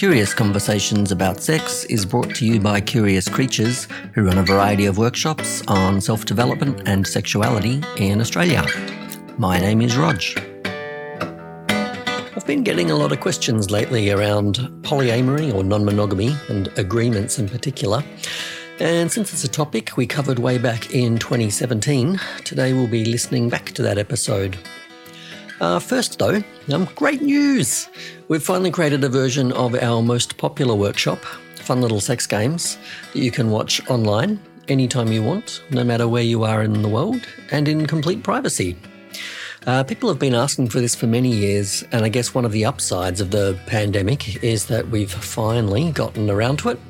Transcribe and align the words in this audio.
Curious 0.00 0.32
Conversations 0.32 1.12
about 1.12 1.42
Sex 1.42 1.84
is 1.84 2.06
brought 2.06 2.34
to 2.36 2.46
you 2.46 2.58
by 2.58 2.80
Curious 2.80 3.28
Creatures, 3.28 3.86
who 4.14 4.24
run 4.24 4.38
a 4.38 4.42
variety 4.42 4.86
of 4.86 4.96
workshops 4.96 5.62
on 5.68 6.00
self 6.00 6.24
development 6.24 6.88
and 6.88 7.06
sexuality 7.06 7.82
in 7.98 8.18
Australia. 8.22 8.64
My 9.36 9.60
name 9.60 9.82
is 9.82 9.98
Rog. 9.98 10.22
I've 12.34 12.46
been 12.46 12.64
getting 12.64 12.90
a 12.90 12.96
lot 12.96 13.12
of 13.12 13.20
questions 13.20 13.70
lately 13.70 14.10
around 14.10 14.54
polyamory 14.80 15.52
or 15.52 15.62
non 15.62 15.84
monogamy 15.84 16.34
and 16.48 16.68
agreements 16.78 17.38
in 17.38 17.46
particular. 17.46 18.02
And 18.78 19.12
since 19.12 19.34
it's 19.34 19.44
a 19.44 19.48
topic 19.48 19.98
we 19.98 20.06
covered 20.06 20.38
way 20.38 20.56
back 20.56 20.94
in 20.94 21.18
2017, 21.18 22.18
today 22.44 22.72
we'll 22.72 22.88
be 22.88 23.04
listening 23.04 23.50
back 23.50 23.66
to 23.72 23.82
that 23.82 23.98
episode. 23.98 24.56
Uh, 25.60 25.78
first, 25.78 26.18
though, 26.18 26.42
um, 26.72 26.88
great 26.96 27.20
news! 27.20 27.88
We've 28.28 28.42
finally 28.42 28.70
created 28.70 29.04
a 29.04 29.10
version 29.10 29.52
of 29.52 29.74
our 29.74 30.00
most 30.00 30.38
popular 30.38 30.74
workshop, 30.74 31.18
Fun 31.56 31.82
Little 31.82 32.00
Sex 32.00 32.26
Games, 32.26 32.78
that 33.12 33.18
you 33.18 33.30
can 33.30 33.50
watch 33.50 33.86
online 33.90 34.40
anytime 34.68 35.12
you 35.12 35.22
want, 35.22 35.62
no 35.70 35.84
matter 35.84 36.08
where 36.08 36.22
you 36.22 36.44
are 36.44 36.62
in 36.62 36.80
the 36.80 36.88
world, 36.88 37.20
and 37.50 37.68
in 37.68 37.86
complete 37.86 38.22
privacy. 38.22 38.74
Uh, 39.66 39.84
people 39.84 40.08
have 40.08 40.18
been 40.18 40.34
asking 40.34 40.70
for 40.70 40.80
this 40.80 40.94
for 40.94 41.06
many 41.06 41.30
years, 41.30 41.84
and 41.92 42.06
I 42.06 42.08
guess 42.08 42.34
one 42.34 42.46
of 42.46 42.52
the 42.52 42.64
upsides 42.64 43.20
of 43.20 43.30
the 43.30 43.58
pandemic 43.66 44.42
is 44.42 44.64
that 44.66 44.88
we've 44.88 45.12
finally 45.12 45.90
gotten 45.92 46.30
around 46.30 46.60
to 46.60 46.70
it. 46.70 46.80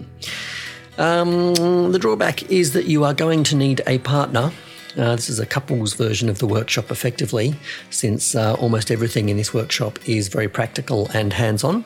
Um, 0.97 1.91
the 1.91 1.99
drawback 1.99 2.49
is 2.53 2.73
that 2.75 2.85
you 2.85 3.03
are 3.03 3.15
going 3.15 3.43
to 3.45 3.57
need 3.57 3.83
a 3.89 3.99
partner. 3.99 4.53
Uh, 4.97 5.17
this 5.17 5.29
is 5.29 5.39
a 5.39 5.47
couples 5.47 5.95
version 5.95 6.29
of 6.29 6.39
the 6.39 6.47
workshop, 6.47 6.91
effectively, 6.91 7.55
since 7.91 8.35
uh, 8.35 8.55
almost 8.55 8.91
everything 8.91 9.29
in 9.29 9.37
this 9.37 9.55
workshop 9.55 9.99
is 10.09 10.29
very 10.29 10.49
practical 10.49 11.09
and 11.15 11.33
hands 11.33 11.65
on. 11.65 11.85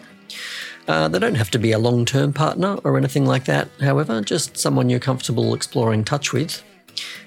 Uh, 0.87 1.09
they 1.09 1.19
don't 1.19 1.35
have 1.37 1.51
to 1.51 1.59
be 1.59 1.73
a 1.73 1.79
long 1.79 2.05
term 2.05 2.33
partner 2.33 2.77
or 2.85 2.97
anything 2.97 3.25
like 3.25 3.45
that, 3.45 3.69
however, 3.81 4.21
just 4.21 4.57
someone 4.57 4.91
you're 4.91 5.01
comfortable 5.01 5.55
exploring 5.55 6.05
touch 6.05 6.33
with. 6.33 6.63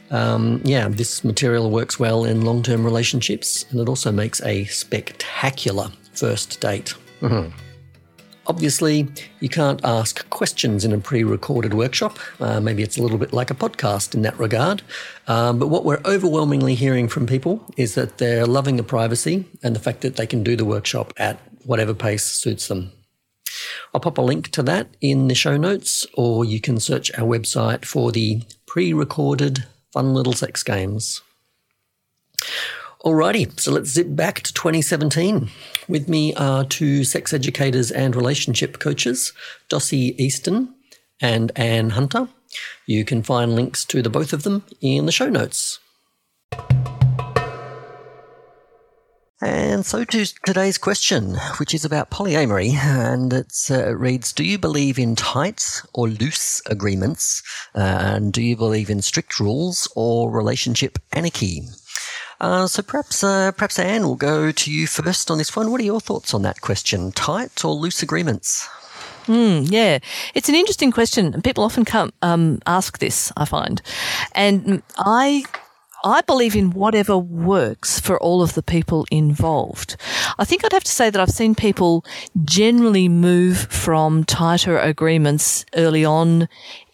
Um, 0.10 0.62
yeah, 0.64 0.88
this 0.88 1.24
material 1.24 1.70
works 1.70 2.00
well 2.00 2.24
in 2.24 2.46
long 2.46 2.64
term 2.64 2.84
relationships 2.86 3.66
and 3.72 3.80
it 3.80 3.90
also 3.90 4.12
makes 4.12 4.42
a 4.44 4.66
spectacular 4.66 5.92
first 6.14 6.62
date. 6.62 6.94
Mm-hmm. 7.22 7.67
Obviously, 8.48 9.10
you 9.42 9.50
can't 9.50 9.84
ask 9.84 10.28
questions 10.30 10.86
in 10.86 10.94
a 10.94 10.98
pre 10.98 11.24
recorded 11.24 11.74
workshop. 11.74 12.18
Uh, 12.40 12.62
maybe 12.62 12.82
it's 12.82 12.98
a 12.98 13.02
little 13.02 13.18
bit 13.18 13.34
like 13.34 13.52
a 13.52 13.54
podcast 13.54 14.16
in 14.16 14.22
that 14.22 14.40
regard. 14.40 14.82
Um, 15.28 15.60
but 15.60 15.68
what 15.68 15.84
we're 15.84 16.02
overwhelmingly 16.06 16.74
hearing 16.74 17.10
from 17.10 17.28
people 17.28 17.64
is 17.76 17.96
that 17.96 18.20
they're 18.20 18.46
loving 18.46 18.78
the 18.78 18.84
privacy 18.84 19.46
and 19.62 19.76
the 19.76 19.82
fact 19.82 20.00
that 20.02 20.16
they 20.16 20.26
can 20.26 20.44
do 20.44 20.56
the 20.56 20.64
workshop 20.64 21.14
at 21.18 21.38
whatever 21.66 21.94
pace 21.94 22.24
suits 22.24 22.70
them. 22.70 22.94
I'll 23.94 24.00
pop 24.00 24.18
a 24.18 24.22
link 24.22 24.50
to 24.52 24.64
that 24.64 24.88
in 25.02 25.28
the 25.28 25.36
show 25.36 25.58
notes, 25.58 26.08
or 26.14 26.46
you 26.46 26.62
can 26.62 26.80
search 26.80 27.12
our 27.18 27.28
website 27.28 27.84
for 27.84 28.14
the 28.14 28.44
pre 28.66 28.94
recorded 28.94 29.66
fun 29.92 30.14
little 30.14 30.34
sex 30.34 30.64
games. 30.64 31.22
Alrighty, 33.06 33.60
so 33.60 33.72
let's 33.72 33.92
zip 33.92 34.08
back 34.10 34.42
to 34.42 34.54
2017. 34.54 35.50
With 35.88 36.10
me 36.10 36.34
are 36.34 36.66
two 36.66 37.04
sex 37.04 37.32
educators 37.32 37.92
and 37.92 38.16
relationship 38.16 38.80
coaches, 38.80 39.34
Dossie 39.70 40.20
Easton 40.20 40.74
and 41.22 41.52
Anne 41.56 41.92
Hunter. 41.92 42.28
You 42.88 43.06
can 43.06 43.22
find 43.22 43.54
links 43.54 43.86
to 43.86 44.02
the 44.02 44.10
both 44.10 44.34
of 44.34 44.42
them 44.42 44.64
in 44.82 45.06
the 45.06 45.12
show 45.12 45.30
notes. 45.30 45.80
And 49.40 49.86
so 49.86 50.04
to 50.04 50.26
today's 50.44 50.80
question, 50.80 51.36
which 51.60 51.76
is 51.76 51.86
about 51.86 52.10
polyamory, 52.10 52.74
and 52.74 53.32
uh, 53.32 53.44
it 53.70 53.98
reads 54.00 54.34
Do 54.34 54.44
you 54.44 54.58
believe 54.58 54.98
in 54.98 55.16
tight 55.16 55.84
or 55.94 56.08
loose 56.08 56.64
agreements? 56.66 57.44
Uh, 57.76 58.00
and 58.16 58.34
do 58.34 58.42
you 58.42 58.58
believe 58.58 58.90
in 58.90 59.04
strict 59.04 59.40
rules 59.40 59.88
or 59.96 60.32
relationship 60.32 60.98
anarchy? 61.14 61.62
Uh, 62.40 62.68
so 62.68 62.84
perhaps, 62.84 63.24
uh, 63.24 63.52
perhaps 63.52 63.80
Anne 63.80 64.04
will 64.04 64.16
go 64.16 64.52
to 64.52 64.72
you 64.72 64.88
first 64.88 65.32
on 65.32 65.38
this 65.38 65.56
one. 65.56 65.72
What 65.72 65.82
are 65.82 65.86
your 65.86 66.02
thoughts 66.02 66.34
on 66.34 66.44
that 66.44 66.62
question? 66.62 67.12
Tight 67.12 67.66
or 67.66 67.74
loose 67.74 68.04
agreements? 68.04 68.70
Mm, 69.26 69.70
yeah, 69.70 70.00
it's 70.34 70.48
an 70.48 70.56
interesting 70.56 70.92
question. 70.92 71.42
People 71.42 71.64
often 71.64 71.84
come 71.84 72.14
um, 72.22 72.60
ask 72.66 73.00
this. 73.00 73.32
I 73.36 73.44
find, 73.44 73.82
and 74.34 74.82
I 74.98 75.44
I 76.04 76.22
believe 76.22 76.56
in 76.56 76.72
whatever 76.72 77.18
works 77.18 78.00
for 78.00 78.18
all 78.22 78.42
of 78.42 78.54
the 78.54 78.64
people 78.64 79.06
involved. 79.12 79.98
I 80.40 80.46
think 80.46 80.64
I'd 80.64 80.72
have 80.72 80.84
to 80.86 80.92
say 80.92 81.10
that 81.10 81.20
I've 81.20 81.30
seen 81.32 81.56
people 81.56 82.06
generally 82.46 83.10
move 83.10 83.58
from 83.58 84.24
tighter 84.24 84.78
agreements 84.78 85.66
early 85.76 86.06
on 86.06 86.48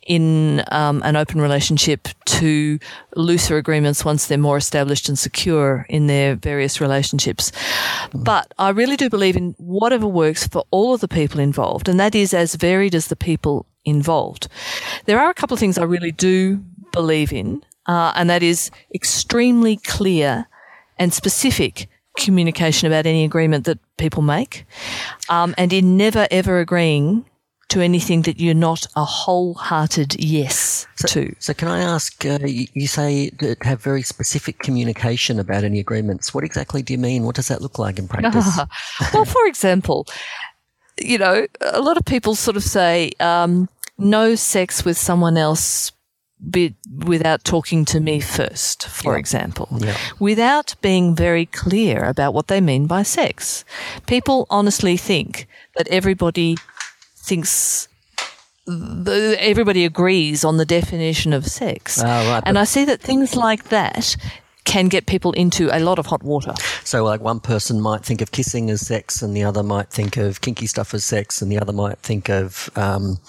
in 0.06 0.64
um, 0.72 1.02
an 1.04 1.16
open 1.16 1.42
relationship 1.42 2.08
to 2.26 2.80
looser 3.16 3.58
agreements 3.58 4.04
once 4.04 4.28
they're 4.28 4.38
more 4.38 4.58
established 4.58 5.08
and 5.10 5.18
secure 5.18 5.86
in 5.90 6.08
their 6.08 6.36
various 6.36 6.82
relationships. 6.82 7.52
But 8.14 8.54
I 8.58 8.70
really 8.70 8.98
do 8.98 9.10
believe 9.10 9.36
in 9.36 9.56
whatever 9.58 10.08
works 10.08 10.48
for 10.48 10.64
all 10.72 10.94
of 10.94 11.02
the 11.02 11.08
people 11.08 11.40
involved, 11.40 11.88
and 11.88 12.00
that 12.00 12.16
is 12.16 12.34
as 12.34 12.56
varied 12.56 12.96
as 12.96 13.08
the 13.08 13.16
people 13.16 13.66
involved. 13.86 14.48
There 15.06 15.20
are 15.20 15.30
a 15.30 15.34
couple 15.34 15.54
of 15.54 15.60
things 15.60 15.78
I 15.78 15.84
really 15.84 16.12
do 16.12 16.64
believe 16.92 17.34
in, 17.34 17.64
uh, 17.86 18.14
and 18.16 18.30
that 18.30 18.44
is 18.44 18.72
extremely 18.94 19.78
clear 19.78 20.48
and 20.98 21.14
specific 21.14 21.90
communication 22.18 22.88
about 22.88 23.06
any 23.06 23.24
agreement 23.24 23.66
that 23.66 23.80
people 23.98 24.22
make, 24.22 24.66
um, 25.30 25.56
and 25.58 25.74
in 25.74 25.98
never 25.98 26.28
ever 26.30 26.60
agreeing 26.60 27.26
to 27.74 27.82
anything 27.82 28.22
that 28.22 28.40
you're 28.40 28.54
not 28.54 28.86
a 28.96 29.04
wholehearted 29.04 30.24
yes 30.24 30.86
so, 30.96 31.08
to. 31.08 31.36
So, 31.40 31.56
can 31.56 31.68
I 31.68 31.80
ask? 31.80 32.24
Uh, 32.24 32.38
you, 32.46 32.86
say 32.86 33.32
that 33.40 33.64
have 33.64 33.82
very 33.82 34.04
specific 34.04 34.60
communication 34.60 35.40
about 35.40 35.64
any 35.64 35.80
agreements. 35.80 36.36
What 36.36 36.44
exactly 36.44 36.84
do 36.84 36.94
you 36.94 37.00
mean? 37.00 37.24
What 37.24 37.36
does 37.36 37.48
that 37.48 37.64
look 37.64 37.80
like 37.80 37.98
in 37.98 38.08
practice? 38.08 38.60
well, 39.14 39.26
for 39.26 39.48
example, 39.48 40.06
you 41.02 41.18
know, 41.18 41.48
a 41.62 41.82
lot 41.82 41.98
of 41.98 42.06
people 42.06 42.36
sort 42.36 42.58
of 42.58 42.64
say 42.64 43.12
um, 43.20 43.68
no 43.98 44.36
sex 44.36 44.86
with 44.86 44.98
someone 44.98 45.36
else. 45.36 45.92
Be, 46.48 46.76
without 47.06 47.46
talking 47.46 47.86
to 47.86 48.02
me 48.02 48.20
first, 48.20 48.86
for 48.90 49.14
yeah. 49.14 49.20
example, 49.20 49.70
yeah. 49.80 49.96
without 50.20 50.76
being 50.82 51.16
very 51.16 51.46
clear 51.46 52.04
about 52.04 52.34
what 52.34 52.50
they 52.50 52.60
mean 52.60 52.86
by 52.86 53.02
sex. 53.02 53.64
People 54.08 54.46
honestly 54.50 54.98
think 54.98 55.48
that 55.78 55.88
everybody 55.88 56.58
thinks 57.24 57.88
the, 58.66 59.36
everybody 59.40 59.86
agrees 59.86 60.44
on 60.44 60.58
the 60.58 60.66
definition 60.66 61.34
of 61.34 61.48
sex. 61.48 62.00
Oh, 62.00 62.06
right, 62.06 62.44
and 62.46 62.60
I 62.60 62.66
see 62.66 62.86
that 62.86 63.02
things 63.02 63.36
like 63.36 63.70
that 63.70 64.16
can 64.66 64.88
get 64.88 65.06
people 65.06 65.34
into 65.34 65.70
a 65.76 65.80
lot 65.80 66.00
of 66.00 66.06
hot 66.06 66.24
water. 66.24 66.54
So, 66.84 67.04
like, 67.04 67.20
one 67.20 67.40
person 67.40 67.82
might 67.82 68.06
think 68.06 68.22
of 68.22 68.32
kissing 68.32 68.70
as 68.70 68.86
sex, 68.86 69.22
and 69.22 69.36
the 69.36 69.44
other 69.44 69.64
might 69.64 69.90
think 69.90 70.18
of 70.18 70.40
kinky 70.42 70.68
stuff 70.68 70.94
as 70.94 71.04
sex, 71.04 71.42
and 71.42 71.52
the 71.52 71.60
other 71.60 71.74
might 71.74 72.00
think 72.00 72.30
of. 72.30 72.70
Um, 72.76 73.20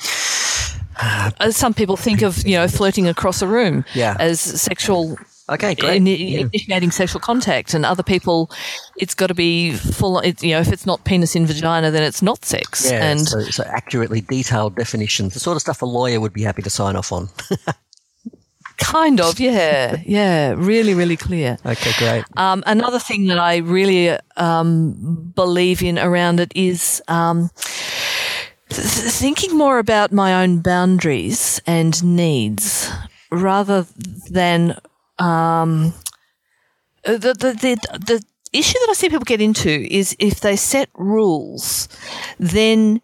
uh, 1.00 1.50
Some 1.50 1.74
people 1.74 1.96
think 1.96 2.22
of, 2.22 2.46
you 2.46 2.56
know, 2.56 2.68
flirting 2.68 3.08
across 3.08 3.42
a 3.42 3.48
room 3.48 3.84
yeah. 3.94 4.16
as 4.20 4.40
sexual 4.40 5.18
Okay, 5.48 5.74
great. 5.74 5.96
In, 5.96 6.06
yeah. 6.06 6.40
Initiating 6.40 6.90
sexual 6.90 7.20
contact, 7.20 7.74
and 7.74 7.84
other 7.84 8.02
people, 8.02 8.50
it's 8.96 9.14
got 9.14 9.26
to 9.26 9.34
be 9.34 9.72
full. 9.72 10.18
It, 10.20 10.42
you 10.42 10.52
know, 10.52 10.60
if 10.60 10.72
it's 10.72 10.86
not 10.86 11.04
penis 11.04 11.36
in 11.36 11.44
vagina, 11.46 11.90
then 11.90 12.02
it's 12.02 12.22
not 12.22 12.44
sex. 12.44 12.90
Yeah, 12.90 13.04
and 13.04 13.20
so, 13.20 13.40
so 13.42 13.62
accurately 13.64 14.22
detailed 14.22 14.74
definitions, 14.74 15.34
the 15.34 15.40
sort 15.40 15.56
of 15.56 15.60
stuff 15.60 15.82
a 15.82 15.86
lawyer 15.86 16.18
would 16.18 16.32
be 16.32 16.42
happy 16.42 16.62
to 16.62 16.70
sign 16.70 16.96
off 16.96 17.12
on. 17.12 17.28
kind 18.78 19.20
of, 19.20 19.38
yeah, 19.38 19.96
yeah, 20.06 20.54
really, 20.56 20.94
really 20.94 21.16
clear. 21.16 21.58
Okay, 21.66 21.92
great. 21.98 22.24
Um, 22.38 22.64
another 22.66 22.98
thing 22.98 23.26
that 23.26 23.38
I 23.38 23.58
really 23.58 24.16
um, 24.36 25.32
believe 25.34 25.82
in 25.82 25.98
around 25.98 26.40
it 26.40 26.52
is. 26.54 27.02
Um, 27.08 27.50
thinking 28.70 29.56
more 29.56 29.78
about 29.78 30.10
my 30.10 30.42
own 30.42 30.60
boundaries 30.60 31.60
and 31.64 32.02
needs 32.02 32.90
rather 33.30 33.86
than 34.30 34.76
um, 35.18 35.94
the, 37.04 37.18
the, 37.18 37.52
the, 37.52 37.98
the 38.06 38.24
issue 38.52 38.78
that 38.78 38.88
I 38.90 38.94
see 38.94 39.08
people 39.08 39.24
get 39.24 39.40
into 39.40 39.70
is 39.70 40.16
if 40.18 40.40
they 40.40 40.56
set 40.56 40.88
rules, 40.94 41.88
then 42.38 43.02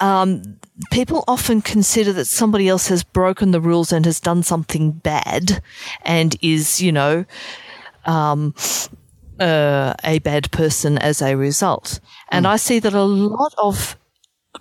um, 0.00 0.58
people 0.90 1.24
often 1.26 1.62
consider 1.62 2.12
that 2.14 2.26
somebody 2.26 2.68
else 2.68 2.88
has 2.88 3.02
broken 3.02 3.50
the 3.50 3.60
rules 3.60 3.92
and 3.92 4.04
has 4.04 4.20
done 4.20 4.42
something 4.42 4.92
bad 4.92 5.62
and 6.02 6.36
is, 6.42 6.82
you 6.82 6.92
know, 6.92 7.24
um, 8.04 8.54
uh, 9.40 9.94
a 10.04 10.18
bad 10.20 10.50
person 10.50 10.98
as 10.98 11.22
a 11.22 11.36
result. 11.36 12.00
And 12.30 12.44
mm. 12.44 12.50
I 12.50 12.56
see 12.56 12.78
that 12.78 12.94
a 12.94 13.02
lot 13.02 13.54
of 13.58 13.96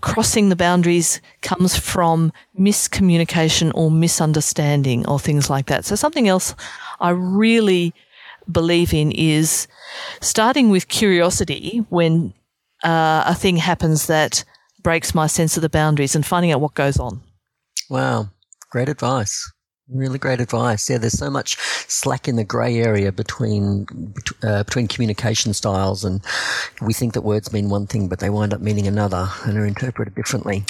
crossing 0.02 0.50
the 0.50 0.56
boundaries 0.56 1.22
comes 1.42 1.78
from 1.78 2.32
miscommunication 2.60 3.72
or 3.76 3.92
misunderstanding 3.92 5.08
or 5.08 5.20
things 5.20 5.50
like 5.50 5.68
that. 5.68 5.86
So 5.86 5.96
something 5.96 6.28
else 6.28 6.56
I 7.00 7.10
really 7.10 7.94
believe 8.52 8.94
in 8.94 9.12
is 9.12 9.68
starting 10.22 10.70
with 10.70 10.88
curiosity 10.88 11.86
when 11.90 12.34
uh, 12.84 13.24
a 13.26 13.36
thing 13.36 13.58
happens 13.58 14.08
that 14.08 14.44
breaks 14.82 15.16
my 15.16 15.28
sense 15.28 15.58
of 15.58 15.62
the 15.62 15.70
boundaries 15.70 16.16
and 16.16 16.26
finding 16.26 16.52
out 16.52 16.62
what 16.62 16.76
goes 16.76 17.00
on. 17.00 17.22
Wow, 17.90 18.30
great 18.70 18.90
advice. 18.90 19.52
Really 19.88 20.18
great 20.18 20.42
advice. 20.42 20.90
Yeah, 20.90 20.98
there's 20.98 21.18
so 21.18 21.30
much 21.30 21.58
slack 21.88 22.28
in 22.28 22.38
the 22.38 22.44
grey 22.44 22.78
area 22.78 23.12
between 23.12 23.86
uh, 24.42 24.64
between 24.64 24.88
communication 24.88 25.54
styles, 25.54 26.04
and 26.04 26.22
we 26.82 26.92
think 26.92 27.14
that 27.14 27.22
words 27.22 27.54
mean 27.54 27.70
one 27.70 27.86
thing, 27.86 28.08
but 28.08 28.18
they 28.18 28.32
wind 28.32 28.52
up 28.52 28.62
meaning 28.62 28.88
another 28.88 29.30
and 29.44 29.60
are 29.60 29.66
interpreted 29.66 30.16
differently. 30.16 30.64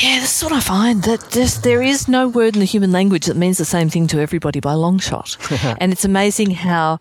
Yeah, 0.00 0.20
that's 0.20 0.42
what 0.42 0.52
I 0.52 0.60
find 0.60 1.02
that 1.02 1.60
there 1.62 1.82
is 1.82 2.08
no 2.08 2.26
word 2.26 2.54
in 2.54 2.60
the 2.60 2.66
human 2.66 2.92
language 2.92 3.26
that 3.26 3.36
means 3.36 3.58
the 3.58 3.66
same 3.66 3.90
thing 3.90 4.06
to 4.06 4.20
everybody 4.20 4.58
by 4.58 4.72
a 4.72 4.78
long 4.78 4.98
shot, 4.98 5.36
and 5.78 5.92
it's 5.92 6.06
amazing 6.06 6.52
how 6.52 7.00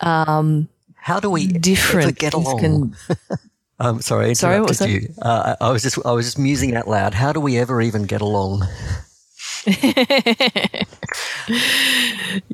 um, 0.00 0.68
how 0.96 1.20
do 1.20 1.30
we 1.30 1.46
different 1.46 2.18
get 2.18 2.34
along? 2.34 2.58
Can, 2.58 2.96
um, 3.78 4.00
sorry, 4.02 4.34
sorry, 4.34 4.58
what 4.58 4.70
was 4.70 4.80
that? 4.80 4.90
you. 4.90 5.14
Uh, 5.22 5.54
I 5.60 5.70
was 5.70 5.84
just 5.84 6.04
I 6.04 6.10
was 6.10 6.26
just 6.26 6.40
musing 6.40 6.74
out 6.74 6.88
loud. 6.88 7.14
How 7.14 7.32
do 7.32 7.38
we 7.38 7.56
ever 7.56 7.80
even 7.80 8.02
get 8.02 8.20
along? 8.20 8.66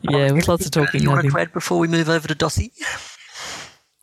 Yeah, 0.03 0.33
with 0.33 0.49
lots 0.49 0.65
of 0.67 0.73
talking. 0.73 1.03
You 1.03 1.11
want 1.11 1.31
to 1.31 1.39
add 1.39 1.53
before 1.53 1.79
we 1.79 1.89
move 1.89 2.09
over 2.09 2.27
to 2.29 2.35
Dossie? 2.35 2.73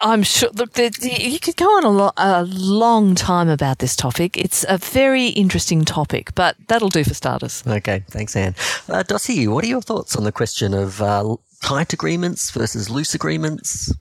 I'm 0.02 0.24
sure. 0.24 0.50
Look, 0.54 0.74
the, 0.74 0.90
the, 0.90 1.30
you 1.30 1.40
could 1.40 1.58
go 1.58 1.66
on 1.66 1.84
a, 1.84 1.90
lo- 1.90 2.12
a, 2.16 2.44
long 2.46 3.16
time 3.16 3.50
about 3.50 3.80
this 3.80 3.96
topic. 3.96 4.38
It's 4.38 4.66
a 4.70 4.78
very 4.78 5.28
interesting 5.28 5.84
topic, 5.84 6.34
but 6.36 6.56
that'll 6.68 6.90
do 6.90 7.04
for 7.04 7.14
starters. 7.14 7.64
Okay, 7.68 8.06
thanks, 8.10 8.36
Anne. 8.36 8.56
Uh, 8.88 9.04
Dossie, 9.04 9.48
what 9.48 9.64
are 9.64 9.68
your 9.68 9.82
thoughts 9.82 10.16
on 10.16 10.24
the 10.24 10.32
question 10.32 10.74
of 10.74 11.02
uh, 11.02 11.36
tight 11.62 11.92
agreements 11.92 12.52
versus 12.52 12.90
loose 12.90 13.14
agreements? 13.14 13.94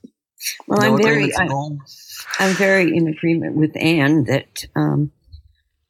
Well, 0.69 0.81
no 0.81 0.95
I'm 0.95 1.03
very, 1.03 1.35
I, 1.35 1.49
I'm 2.39 2.55
very 2.55 2.97
in 2.97 3.09
agreement 3.09 3.57
with 3.57 3.77
Anne 3.77 4.25
that 4.25 4.65
um, 4.77 5.11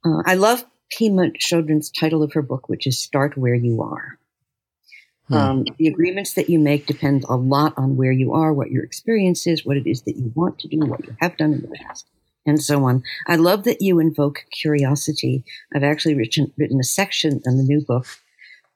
uh, 0.04 0.22
I 0.24 0.34
love 0.34 0.64
Pema 0.92 1.32
Chodron's 1.36 1.90
title 1.90 2.22
of 2.22 2.32
her 2.32 2.42
book, 2.42 2.68
which 2.68 2.86
is 2.86 2.98
"Start 2.98 3.36
Where 3.36 3.54
You 3.54 3.82
Are." 3.82 4.18
Hmm. 5.28 5.34
Um, 5.34 5.64
the 5.78 5.88
agreements 5.88 6.34
that 6.34 6.48
you 6.48 6.58
make 6.58 6.86
depend 6.86 7.24
a 7.28 7.36
lot 7.36 7.74
on 7.76 7.96
where 7.96 8.12
you 8.12 8.32
are, 8.32 8.52
what 8.52 8.70
your 8.70 8.82
experience 8.82 9.46
is, 9.46 9.64
what 9.64 9.76
it 9.76 9.86
is 9.86 10.02
that 10.02 10.16
you 10.16 10.32
want 10.34 10.58
to 10.60 10.68
do, 10.68 10.78
what 10.78 11.04
you 11.06 11.16
have 11.20 11.36
done 11.36 11.52
in 11.52 11.60
the 11.60 11.68
past, 11.68 12.06
and 12.46 12.62
so 12.62 12.84
on. 12.84 13.02
I 13.26 13.36
love 13.36 13.64
that 13.64 13.82
you 13.82 13.98
invoke 13.98 14.44
curiosity. 14.50 15.44
I've 15.74 15.84
actually 15.84 16.14
written, 16.14 16.52
written 16.56 16.80
a 16.80 16.84
section 16.84 17.42
in 17.44 17.58
the 17.58 17.62
new 17.62 17.82
book 17.82 18.06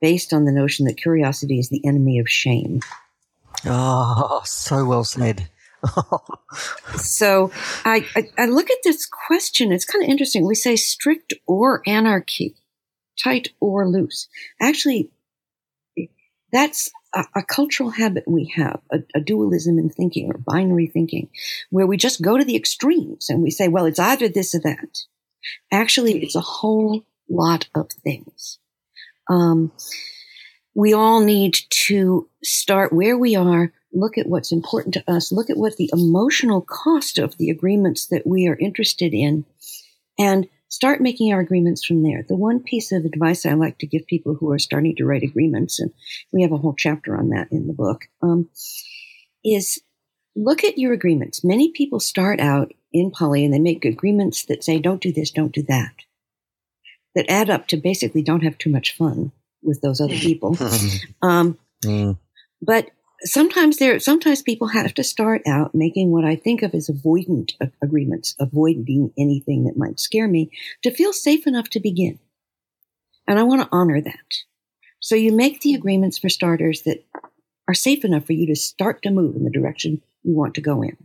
based 0.01 0.35
on 0.35 0.45
the 0.45 0.53
notion 0.53 0.85
that 0.87 0.99
curiosity 0.99 1.59
is 1.59 1.71
the 1.71 1.85
enemy 1.87 2.19
of 2.19 2.29
shame. 2.29 2.81
Oh, 3.65 4.43
so 4.45 4.85
well 4.85 5.05
said. 5.05 5.49
So 6.97 7.51
I, 7.85 8.07
I, 8.15 8.29
I 8.39 8.47
look 8.47 8.71
at 8.71 8.79
this 8.85 9.07
question. 9.07 9.73
It's 9.73 9.85
kind 9.85 10.05
of 10.05 10.11
interesting. 10.11 10.47
We 10.47 10.55
say 10.55 10.77
strict 10.77 11.35
or 11.47 11.83
anarchy, 11.87 12.57
tight 13.23 13.51
or 13.61 13.89
loose. 13.89 14.29
Actually, 14.61 15.11
that's 16.53 16.91
a, 17.15 17.25
a 17.37 17.43
cultural 17.43 17.91
habit 17.91 18.25
we 18.27 18.53
have, 18.57 18.81
a, 18.93 18.99
a, 19.15 19.21
dualism 19.21 19.79
in 19.79 19.89
thinking 19.89 20.31
or 20.31 20.39
binary 20.39 20.87
thinking, 20.87 21.29
where 21.71 21.87
we 21.87 21.97
just 21.97 22.23
go 22.23 22.39
to 22.39 22.45
the 22.45 22.57
extremes 22.57 23.29
and 23.29 23.43
we 23.43 23.51
say, 23.51 23.69
well, 23.69 23.87
it's 23.87 23.99
either 23.99 24.29
this 24.29 24.55
or 24.55 24.61
that. 24.61 24.99
Actually, 25.73 26.23
it's 26.23 26.37
a 26.37 26.41
whole 26.41 27.05
lot 27.29 27.69
of 27.75 27.91
things. 28.05 28.59
Um, 29.29 29.73
we 30.75 30.93
all 30.93 31.21
need 31.21 31.57
to 31.87 32.29
start 32.43 32.93
where 32.93 33.17
we 33.17 33.35
are, 33.35 33.73
look 33.93 34.19
at 34.19 34.29
what's 34.29 34.53
important 34.53 34.95
to 34.95 35.05
us, 35.11 35.33
look 35.33 35.51
at 35.51 35.57
what 35.57 35.77
the 35.77 35.91
emotional 35.93 36.61
cost 36.61 37.19
of 37.19 37.37
the 37.37 37.51
agreements 37.51 38.07
that 38.07 38.27
we 38.27 38.47
are 38.49 38.57
interested 38.57 39.13
in, 39.15 39.45
and 40.19 40.49
start 40.69 41.01
making 41.01 41.33
our 41.33 41.41
agreements 41.41 41.85
from 41.85 42.03
there. 42.03 42.25
The 42.27 42.37
one 42.37 42.61
piece 42.61 42.93
of 42.93 43.05
advice 43.05 43.45
I 43.45 43.53
like 43.53 43.79
to 43.79 43.87
give 43.87 44.07
people 44.07 44.35
who 44.35 44.51
are 44.51 44.59
starting 44.59 44.97
to 44.97 45.05
write 45.05 45.23
agreements, 45.23 45.79
and 45.79 45.93
we 46.33 46.43
have 46.43 46.53
a 46.53 46.59
whole 46.59 46.75
chapter 46.77 47.17
on 47.17 47.29
that 47.31 47.49
in 47.51 47.67
the 47.67 47.75
book, 47.75 48.09
um, 48.23 48.49
is 49.45 49.81
look 50.35 50.65
at 50.65 50.79
your 50.79 50.93
agreements. 50.93 51.45
Many 51.45 51.71
people 51.71 52.01
start 52.01 52.41
out 52.41 52.73
in 52.93 53.11
poly 53.11 53.45
and 53.45 53.53
they 53.53 53.59
make 53.59 53.85
agreements 53.85 54.45
that 54.47 54.65
say, 54.65 54.79
don't 54.79 55.01
do 55.01 55.13
this, 55.13 55.31
don't 55.31 55.53
do 55.53 55.63
that, 55.63 55.93
that 57.15 57.31
add 57.31 57.51
up 57.51 57.67
to 57.69 57.77
basically 57.77 58.23
don't 58.23 58.43
have 58.43 58.59
too 58.59 58.71
much 58.71 58.97
fun 58.97 59.33
with 59.63 59.81
those 59.81 60.01
other 60.01 60.17
people. 60.17 60.57
um, 61.23 61.59
mm. 61.85 62.17
But 62.61 62.91
sometimes 63.25 63.79
there, 63.79 63.99
sometimes 63.99 64.43
people 64.43 64.69
have 64.69 64.95
to 64.95 65.05
start 65.05 65.43
out 65.47 65.75
making 65.75 66.11
what 66.11 66.25
I 66.25 66.37
think 66.37 66.63
of 66.63 66.75
as 66.75 66.89
avoidant 66.89 67.53
agreements, 67.83 68.35
avoiding 68.39 69.13
anything 69.19 69.65
that 69.65 69.77
might 69.77 70.01
scare 70.01 70.29
me 70.29 70.51
to 70.83 70.91
feel 70.91 71.13
safe 71.13 71.47
enough 71.47 71.69
to 71.71 71.81
begin. 71.81 72.19
And 73.27 73.39
I 73.39 73.45
want 73.45 73.63
to 73.63 73.69
honor 73.73 74.01
that. 74.01 74.35
So 75.01 75.15
you 75.15 75.33
make 75.33 75.61
the 75.61 75.75
agreements 75.75 76.19
for 76.19 76.29
starters 76.29 76.83
that 76.83 77.05
are 77.69 77.75
safe 77.75 78.05
enough 78.05 78.27
for 78.27 78.33
you 78.33 78.47
to 78.47 78.57
start 78.57 79.03
to 79.03 79.11
move 79.11 79.37
in 79.37 79.45
the 79.45 79.51
direction 79.51 80.03
you 80.23 80.35
want 80.35 80.55
to 80.55 80.61
go 80.61 80.83
in 80.83 80.97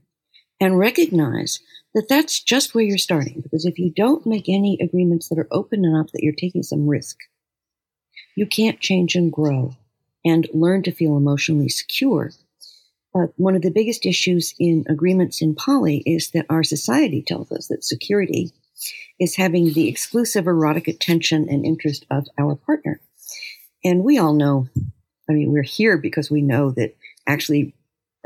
and 0.59 0.77
recognize 0.77 1.59
that 1.93 2.09
that's 2.09 2.41
just 2.41 2.73
where 2.73 2.83
you're 2.83 2.97
starting. 2.97 3.41
Because 3.41 3.65
if 3.65 3.79
you 3.79 3.91
don't 3.95 4.25
make 4.25 4.49
any 4.49 4.77
agreements 4.81 5.29
that 5.29 5.39
are 5.39 5.47
open 5.51 5.85
enough 5.85 6.11
that 6.11 6.23
you're 6.23 6.33
taking 6.33 6.63
some 6.63 6.87
risk, 6.87 7.17
you 8.35 8.45
can't 8.45 8.79
change 8.79 9.15
and 9.15 9.31
grow 9.31 9.75
and 10.27 10.47
learn 10.53 10.83
to 10.83 10.91
feel 10.91 11.15
emotionally 11.15 11.69
secure. 11.69 12.31
But 13.13 13.31
one 13.37 13.55
of 13.55 13.61
the 13.61 13.71
biggest 13.71 14.05
issues 14.05 14.53
in 14.59 14.85
agreements 14.89 15.41
in 15.41 15.55
poly 15.55 16.03
is 16.05 16.31
that 16.31 16.45
our 16.49 16.63
society 16.63 17.23
tells 17.25 17.51
us 17.51 17.67
that 17.67 17.83
security 17.83 18.51
is 19.19 19.35
having 19.35 19.73
the 19.73 19.87
exclusive 19.87 20.45
erotic 20.45 20.87
attention 20.87 21.47
and 21.49 21.65
interest 21.65 22.05
of 22.11 22.27
our 22.37 22.55
partner. 22.55 22.99
And 23.83 24.03
we 24.03 24.17
all 24.17 24.33
know, 24.33 24.67
I 25.29 25.33
mean, 25.33 25.51
we're 25.51 25.63
here 25.63 25.97
because 25.97 26.29
we 26.29 26.41
know 26.41 26.71
that 26.71 26.95
actually 27.25 27.73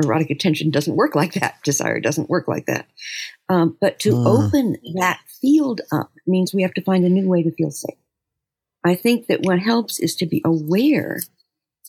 erotic 0.04 0.30
attention 0.30 0.72
doesn't 0.72 0.96
work 0.96 1.16
like 1.16 1.34
that. 1.34 1.62
Desire 1.64 2.00
doesn't 2.00 2.30
work 2.30 2.48
like 2.48 2.66
that. 2.66 2.88
Um, 3.48 3.78
but 3.80 4.00
to 4.00 4.16
uh. 4.16 4.24
open 4.26 4.78
that 4.96 5.20
field 5.42 5.82
up 5.92 6.12
means 6.26 6.54
we 6.54 6.64
have 6.64 6.74
to 6.74 6.84
find 6.84 7.06
a 7.06 7.10
new 7.10 7.28
way 7.28 7.44
to 7.44 7.52
feel 7.52 7.72
safe. 7.72 7.96
I 8.84 8.96
think 8.96 9.28
that 9.28 9.42
what 9.44 9.60
helps 9.60 10.00
is 10.00 10.16
to 10.18 10.26
be 10.26 10.42
aware 10.44 11.20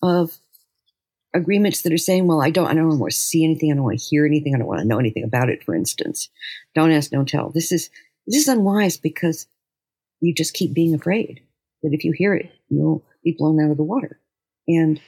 of 0.03 0.39
agreements 1.35 1.83
that 1.83 1.93
are 1.93 1.99
saying, 1.99 2.27
well, 2.27 2.43
I 2.43 2.51
don't, 2.51 2.67
I 2.67 2.75
don't 2.75 2.99
want 2.99 3.13
to 3.13 3.17
see 3.17 3.45
anything. 3.45 3.71
I 3.71 3.75
don't 3.75 3.85
want 3.85 3.99
to 3.99 4.05
hear 4.05 4.27
anything. 4.27 4.55
I 4.55 4.59
don't 4.59 4.67
want 4.67 4.81
to 4.81 4.87
know 4.87 4.99
anything 4.99 5.25
about 5.25 5.49
it, 5.49 5.63
for 5.63 5.75
instance. 5.75 6.29
Don't 6.75 6.93
ask, 6.93 7.11
don't 7.11 7.29
tell. 7.29 7.51
This 7.51 7.73
is, 7.73 7.89
this 8.27 8.43
is 8.43 8.49
unwise 8.49 8.97
because 8.97 9.47
you 10.21 10.35
just 10.35 10.55
keep 10.55 10.75
being 10.75 10.95
afraid 10.95 11.41
that 11.83 11.93
if 11.93 12.05
you 12.05 12.13
hear 12.13 12.35
it, 12.35 12.51
you'll 12.69 13.05
be 13.25 13.35
blown 13.37 13.61
out 13.61 13.71
of 13.71 13.77
the 13.77 13.83
water. 13.83 14.21
And 14.69 15.01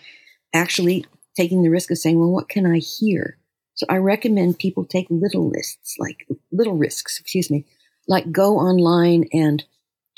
actually 0.52 1.06
taking 1.36 1.62
the 1.62 1.70
risk 1.70 1.90
of 1.90 1.98
saying, 1.98 2.18
well, 2.18 2.30
what 2.30 2.48
can 2.48 2.66
I 2.66 2.78
hear? 2.78 3.38
So 3.74 3.86
I 3.88 3.96
recommend 3.96 4.58
people 4.58 4.84
take 4.84 5.06
little 5.10 5.48
lists, 5.48 5.96
like 5.98 6.26
little 6.52 6.76
risks, 6.76 7.18
excuse 7.20 7.50
me, 7.50 7.64
like 8.06 8.30
go 8.30 8.58
online 8.58 9.28
and 9.32 9.64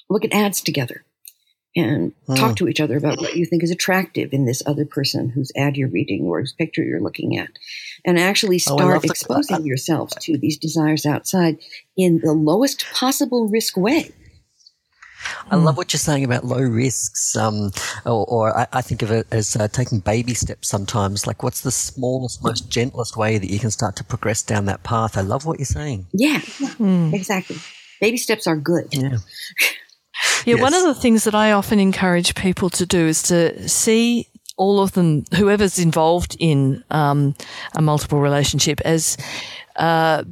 look 0.09 0.25
at 0.25 0.33
ads 0.33 0.61
together 0.61 1.05
and 1.77 2.13
talk 2.35 2.51
hmm. 2.51 2.55
to 2.55 2.69
each 2.69 2.81
other 2.81 2.97
about 2.97 3.21
what 3.21 3.37
you 3.37 3.45
think 3.45 3.63
is 3.63 3.71
attractive 3.71 4.33
in 4.33 4.47
this 4.47 4.63
other 4.65 4.87
person 4.87 5.29
whose 5.29 5.53
ad 5.57 5.77
you're 5.77 5.91
reading 5.91 6.25
or 6.25 6.41
whose 6.41 6.55
picture 6.55 6.83
you're 6.83 7.03
looking 7.03 7.37
at. 7.37 7.51
And 8.05 8.19
actually 8.19 8.57
oh, 8.57 8.77
start 8.77 9.05
oh, 9.05 9.09
exposing 9.09 9.59
the, 9.59 9.67
yourselves 9.67 10.15
to 10.23 10.39
these 10.39 10.57
desires 10.57 11.05
outside 11.05 11.59
in 11.97 12.21
the 12.25 12.33
lowest 12.33 12.87
possible 12.93 13.49
risk 13.49 13.77
way. 13.77 14.11
I 15.51 15.57
love 15.57 15.77
what 15.77 15.93
you're 15.93 15.99
saying 15.99 16.25
about 16.25 16.45
low 16.45 16.61
risks, 16.61 17.37
um, 17.37 17.73
or, 18.05 18.25
or 18.27 18.59
I, 18.59 18.67
I, 18.73 18.81
think 18.81 19.03
of 19.03 19.11
it 19.11 19.27
as 19.33 19.57
uh, 19.57 19.67
taking 19.67 19.99
baby 19.99 20.35
steps 20.35 20.69
sometimes. 20.69 21.27
Like, 21.27 21.43
what's 21.43 21.63
the 21.63 21.73
smallest, 21.73 22.45
most 22.45 22.71
gentlest 22.71 23.17
way 23.17 23.37
that 23.37 23.51
you 23.51 23.59
can 23.59 23.73
start 23.73 23.97
to 23.97 24.05
progress 24.05 24.43
down 24.43 24.67
that 24.67 24.85
path? 24.85 25.19
I 25.19 25.23
love 25.23 25.45
what 25.45 25.59
you're 25.59 25.67
saying. 25.67 26.07
Yeah, 26.13 26.41
yeah 26.61 26.75
mm. 26.79 27.13
exactly. 27.13 27.57
Baby 28.01 28.19
steps 28.19 28.47
are 28.47 28.57
good. 28.57 28.89
Yeah. 28.93 29.17
Yeah, 30.47 30.55
yes. 30.55 30.63
one 30.63 30.75
of 30.75 30.85
the 30.85 30.95
things 30.95 31.25
that 31.25 31.35
I 31.35 31.51
often 31.51 31.81
encourage 31.81 32.37
people 32.37 32.71
to 32.71 32.87
do 32.87 33.07
is 33.07 33.21
to 33.25 33.69
see 33.69 34.29
all 34.57 34.81
of 34.81 34.93
them, 34.93 35.25
whoever's 35.35 35.79
involved 35.79 36.37
in 36.39 36.85
um, 36.91 37.35
a 37.75 37.83
multiple 37.83 38.21
relationship, 38.21 38.81
as 38.83 39.17
uh, 39.75 40.23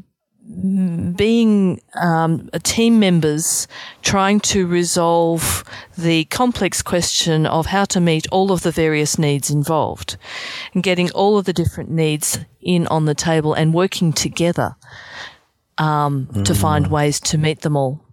being 1.16 1.80
um, 2.00 2.48
team 2.62 3.00
members 3.00 3.66
trying 4.02 4.38
to 4.38 4.68
resolve 4.68 5.64
the 5.98 6.26
complex 6.26 6.80
question 6.80 7.44
of 7.44 7.66
how 7.66 7.84
to 7.86 8.00
meet 8.00 8.28
all 8.30 8.52
of 8.52 8.62
the 8.62 8.70
various 8.70 9.18
needs 9.18 9.50
involved 9.50 10.16
and 10.74 10.84
getting 10.84 11.10
all 11.10 11.38
of 11.38 11.46
the 11.46 11.52
different 11.52 11.90
needs 11.90 12.38
in 12.60 12.86
on 12.86 13.06
the 13.06 13.14
table 13.14 13.52
and 13.52 13.74
working 13.74 14.12
together 14.12 14.76
um, 15.78 16.28
mm. 16.30 16.44
to 16.44 16.54
find 16.54 16.86
ways 16.86 17.18
to 17.18 17.36
meet 17.36 17.62
them 17.62 17.76
all. 17.76 18.03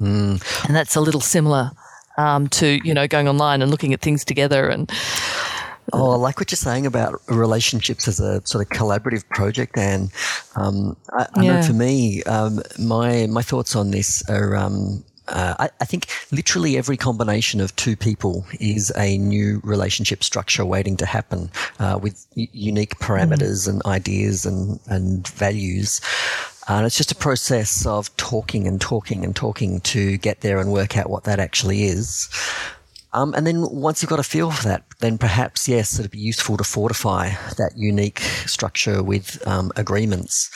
Mm. 0.00 0.66
And 0.66 0.76
that's 0.76 0.96
a 0.96 1.00
little 1.00 1.20
similar 1.20 1.72
um, 2.16 2.48
to, 2.48 2.80
you 2.84 2.94
know, 2.94 3.06
going 3.06 3.28
online 3.28 3.62
and 3.62 3.70
looking 3.70 3.92
at 3.92 4.00
things 4.00 4.24
together 4.24 4.68
and 4.68 4.90
Oh, 5.92 6.10
I 6.10 6.16
like 6.16 6.38
what 6.38 6.50
you're 6.50 6.56
saying 6.56 6.84
about 6.84 7.20
relationships 7.28 8.06
as 8.08 8.20
a 8.20 8.46
sort 8.46 8.62
of 8.62 8.70
collaborative 8.76 9.26
project, 9.30 9.78
and 9.78 10.10
um, 10.54 10.96
I, 11.12 11.26
I 11.34 11.42
yeah. 11.42 11.52
know 11.54 11.62
for 11.62 11.72
me, 11.72 12.22
um, 12.24 12.60
my 12.78 13.26
my 13.26 13.40
thoughts 13.40 13.74
on 13.74 13.90
this 13.90 14.22
are 14.28 14.54
um, 14.54 15.02
uh, 15.28 15.54
I, 15.58 15.70
I, 15.80 15.84
think 15.84 16.06
literally 16.30 16.76
every 16.76 16.96
combination 16.96 17.60
of 17.60 17.74
two 17.76 17.96
people 17.96 18.46
is 18.60 18.92
a 18.96 19.18
new 19.18 19.60
relationship 19.62 20.24
structure 20.24 20.64
waiting 20.64 20.96
to 20.98 21.06
happen 21.06 21.50
uh, 21.78 21.98
with 22.00 22.26
y- 22.36 22.48
unique 22.52 22.98
parameters 22.98 23.66
mm. 23.66 23.68
and 23.68 23.86
ideas 23.86 24.46
and, 24.46 24.80
and 24.86 25.28
values. 25.28 26.00
And 26.68 26.84
it's 26.84 26.96
just 26.96 27.12
a 27.12 27.16
process 27.16 27.86
of 27.86 28.14
talking 28.16 28.66
and 28.66 28.80
talking 28.80 29.24
and 29.24 29.34
talking 29.34 29.80
to 29.80 30.18
get 30.18 30.42
there 30.42 30.58
and 30.58 30.70
work 30.70 30.98
out 30.98 31.08
what 31.08 31.24
that 31.24 31.40
actually 31.40 31.84
is. 31.84 32.28
Um, 33.14 33.32
and 33.34 33.46
then 33.46 33.62
once 33.70 34.02
you've 34.02 34.10
got 34.10 34.20
a 34.20 34.22
feel 34.24 34.50
for 34.50 34.64
that, 34.64 34.84
then 35.00 35.16
perhaps, 35.16 35.66
yes, 35.66 35.98
it'd 35.98 36.10
be 36.10 36.18
useful 36.18 36.58
to 36.58 36.64
fortify 36.64 37.30
that 37.56 37.72
unique 37.76 38.20
structure 38.44 39.02
with 39.02 39.46
um, 39.46 39.72
agreements. 39.76 40.50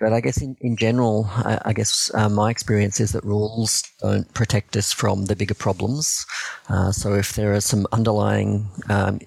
But 0.00 0.14
I 0.14 0.20
guess 0.20 0.40
in, 0.40 0.56
in 0.62 0.76
general, 0.76 1.26
I, 1.28 1.60
I 1.66 1.72
guess 1.74 2.10
uh, 2.14 2.30
my 2.30 2.50
experience 2.50 3.00
is 3.00 3.12
that 3.12 3.22
rules 3.22 3.82
don't 4.00 4.32
protect 4.32 4.74
us 4.76 4.92
from 4.92 5.26
the 5.26 5.36
bigger 5.36 5.54
problems. 5.54 6.24
Uh, 6.70 6.90
so 6.90 7.12
if 7.12 7.34
there 7.34 7.52
are 7.52 7.60
some 7.60 7.86
underlying 7.92 8.70
um, 8.88 9.18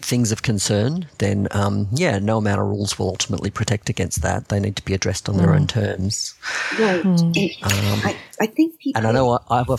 things 0.00 0.32
of 0.32 0.42
concern, 0.42 1.06
then 1.18 1.46
um, 1.50 1.88
yeah, 1.92 2.18
no 2.18 2.38
amount 2.38 2.60
of 2.60 2.66
rules 2.68 2.98
will 2.98 3.08
ultimately 3.08 3.50
protect 3.50 3.90
against 3.90 4.22
that. 4.22 4.48
They 4.48 4.60
need 4.60 4.76
to 4.76 4.84
be 4.84 4.94
addressed 4.94 5.28
on 5.28 5.34
mm. 5.34 5.38
their 5.40 5.54
own 5.54 5.66
terms. 5.66 6.34
Right. 6.78 7.02
Mm. 7.02 7.62
Um, 7.62 8.00
I, 8.04 8.16
I, 8.40 8.46
think 8.46 8.78
people. 8.78 8.98
And 8.98 9.06
I 9.06 9.12
know 9.12 9.40
I, 9.50 9.58
have 9.58 9.68
a. 9.68 9.76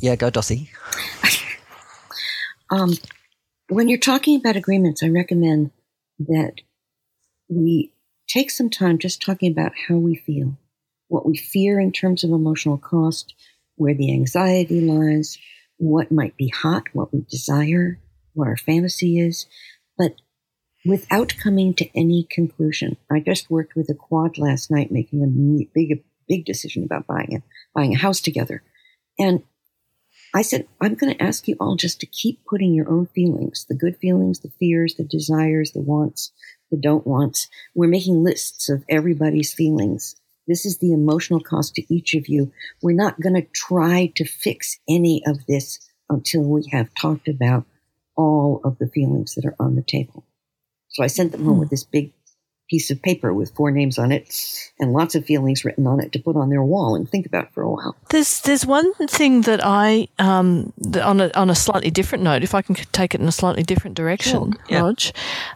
Yeah, 0.00 0.16
go 0.16 0.30
Dossie. 0.30 0.70
um, 2.70 2.94
when 3.68 3.88
you're 3.88 3.98
talking 3.98 4.40
about 4.40 4.56
agreements, 4.56 5.02
I 5.02 5.08
recommend 5.08 5.72
that 6.18 6.62
we 7.50 7.92
take 8.28 8.50
some 8.50 8.70
time 8.70 8.98
just 8.98 9.22
talking 9.22 9.50
about 9.50 9.72
how 9.88 9.96
we 9.96 10.14
feel, 10.14 10.56
what 11.08 11.26
we 11.26 11.36
fear 11.36 11.80
in 11.80 11.92
terms 11.92 12.22
of 12.22 12.30
emotional 12.30 12.78
cost, 12.78 13.34
where 13.76 13.94
the 13.94 14.12
anxiety 14.12 14.80
lies, 14.80 15.38
what 15.78 16.12
might 16.12 16.36
be 16.36 16.48
hot, 16.48 16.84
what 16.92 17.12
we 17.12 17.24
desire, 17.30 18.00
what 18.34 18.48
our 18.48 18.56
fantasy 18.56 19.18
is, 19.18 19.46
but 19.96 20.14
without 20.84 21.34
coming 21.40 21.74
to 21.74 21.88
any 21.96 22.26
conclusion. 22.30 22.96
I 23.10 23.20
just 23.20 23.50
worked 23.50 23.74
with 23.74 23.88
a 23.90 23.94
quad 23.94 24.38
last 24.38 24.70
night 24.70 24.92
making 24.92 25.22
a 25.22 25.74
big, 25.74 26.02
big 26.28 26.44
decision 26.44 26.84
about 26.84 27.06
buying 27.06 27.36
a, 27.36 27.42
buying 27.74 27.94
a 27.94 27.98
house 27.98 28.20
together. 28.20 28.62
And 29.18 29.42
I 30.34 30.42
said, 30.42 30.68
I'm 30.80 30.94
going 30.94 31.14
to 31.14 31.22
ask 31.22 31.48
you 31.48 31.56
all 31.58 31.76
just 31.76 32.00
to 32.00 32.06
keep 32.06 32.44
putting 32.44 32.74
your 32.74 32.88
own 32.90 33.06
feelings, 33.06 33.66
the 33.68 33.74
good 33.74 33.96
feelings, 33.96 34.40
the 34.40 34.52
fears, 34.58 34.94
the 34.94 35.04
desires, 35.04 35.72
the 35.72 35.80
wants, 35.80 36.32
the 36.70 36.76
don't 36.76 37.06
wants. 37.06 37.48
We're 37.74 37.88
making 37.88 38.22
lists 38.22 38.68
of 38.68 38.84
everybody's 38.88 39.52
feelings. 39.52 40.16
This 40.46 40.64
is 40.64 40.78
the 40.78 40.92
emotional 40.92 41.40
cost 41.40 41.74
to 41.74 41.94
each 41.94 42.14
of 42.14 42.28
you. 42.28 42.52
We're 42.82 42.96
not 42.96 43.20
going 43.20 43.34
to 43.34 43.48
try 43.54 44.12
to 44.16 44.24
fix 44.24 44.78
any 44.88 45.22
of 45.26 45.46
this 45.46 45.78
until 46.08 46.42
we 46.42 46.68
have 46.72 46.88
talked 47.00 47.28
about 47.28 47.66
all 48.16 48.60
of 48.64 48.78
the 48.78 48.88
feelings 48.88 49.34
that 49.34 49.44
are 49.44 49.56
on 49.60 49.76
the 49.76 49.82
table. 49.82 50.24
So 50.88 51.04
I 51.04 51.06
sent 51.06 51.32
them 51.32 51.44
home 51.44 51.54
hmm. 51.54 51.60
with 51.60 51.70
this 51.70 51.84
big 51.84 52.12
piece 52.68 52.90
of 52.90 53.00
paper 53.02 53.32
with 53.32 53.54
four 53.54 53.70
names 53.70 53.98
on 53.98 54.12
it 54.12 54.34
and 54.78 54.92
lots 54.92 55.14
of 55.14 55.24
feelings 55.24 55.64
written 55.64 55.86
on 55.86 56.00
it 56.00 56.12
to 56.12 56.18
put 56.18 56.36
on 56.36 56.50
their 56.50 56.62
wall 56.62 56.94
and 56.94 57.08
think 57.08 57.26
about 57.26 57.52
for 57.52 57.62
a 57.62 57.70
while. 57.70 57.96
There's 58.10 58.40
there's 58.42 58.66
one 58.66 58.92
thing 59.06 59.42
that 59.42 59.60
I 59.64 60.08
um, 60.18 60.72
on 61.02 61.20
a 61.20 61.30
on 61.34 61.50
a 61.50 61.54
slightly 61.54 61.90
different 61.90 62.24
note, 62.24 62.42
if 62.42 62.54
I 62.54 62.62
can 62.62 62.74
take 62.74 63.14
it 63.14 63.20
in 63.20 63.28
a 63.28 63.32
slightly 63.32 63.62
different 63.62 63.96
direction, 63.96 64.52
sure. 64.52 64.60
yeah. 64.68 64.80
Rog. 64.80 65.00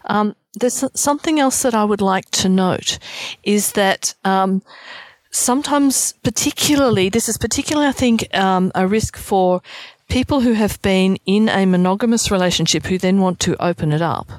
Um, 0.06 0.36
there's 0.54 0.84
something 0.94 1.40
else 1.40 1.62
that 1.62 1.74
I 1.74 1.84
would 1.84 2.02
like 2.02 2.30
to 2.30 2.48
note 2.48 2.98
is 3.42 3.72
that. 3.72 4.14
Um, 4.24 4.62
sometimes, 5.34 6.12
particularly, 6.22 7.08
this 7.08 7.26
is 7.26 7.38
particularly, 7.38 7.88
I 7.88 7.92
think, 7.92 8.28
um, 8.36 8.70
a 8.74 8.86
risk 8.86 9.16
for 9.16 9.62
people 10.08 10.40
who 10.40 10.52
have 10.52 10.80
been 10.82 11.16
in 11.24 11.48
a 11.48 11.64
monogamous 11.64 12.30
relationship 12.30 12.84
who 12.84 12.98
then 12.98 13.18
want 13.18 13.40
to 13.40 13.56
open 13.64 13.92
it 13.92 14.02
up 14.02 14.30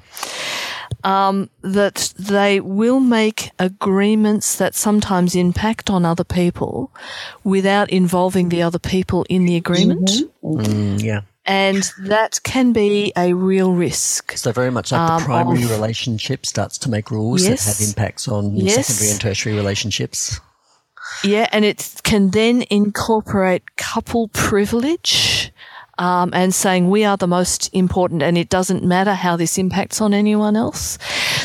um, 1.04 1.50
that 1.62 2.14
they 2.18 2.60
will 2.60 3.00
make 3.00 3.52
agreements 3.60 4.56
that 4.58 4.76
sometimes 4.76 5.36
impact 5.36 5.90
on 5.90 6.06
other 6.06 6.24
people 6.24 6.92
without 7.44 7.90
involving 7.90 8.50
the 8.50 8.62
other 8.62 8.80
people 8.80 9.26
in 9.30 9.46
the 9.46 9.56
agreement. 9.56 10.10
Mm-hmm. 10.44 10.62
Mm, 10.62 11.04
yeah. 11.04 11.22
And 11.46 11.92
that 12.00 12.40
can 12.44 12.72
be 12.72 13.12
a 13.18 13.34
real 13.34 13.74
risk. 13.74 14.38
So 14.38 14.54
very 14.54 14.72
much 14.72 14.94
like 14.94 15.02
um, 15.10 15.20
the 15.20 15.26
primary 15.26 15.64
of, 15.64 15.72
relationship 15.72 16.46
starts 16.46 16.78
to 16.80 16.90
make 16.90 17.12
rules 17.12 17.44
yes, 17.44 17.66
that 17.66 17.78
have 17.84 17.90
impacts 17.90 18.30
on 18.30 18.56
yes. 18.56 18.88
secondary 18.88 19.12
and 19.12 19.20
tertiary 19.20 19.56
relationships. 19.56 20.40
Yeah, 21.24 21.48
and 21.52 21.66
it 21.66 22.02
can 22.04 22.32
then 22.32 22.64
incorporate 22.70 23.76
couple 23.76 24.30
privilege 24.30 25.53
um, 25.98 26.32
and 26.34 26.54
saying 26.54 26.90
we 26.90 27.04
are 27.04 27.18
the 27.18 27.28
most 27.28 27.70
important 27.74 28.22
and 28.24 28.38
it 28.38 28.50
doesn't 28.50 28.84
matter 28.84 29.14
how 29.14 29.36
this 29.36 29.58
impacts 29.58 30.02
on 30.02 30.14
anyone 30.14 30.56
else. 30.56 30.98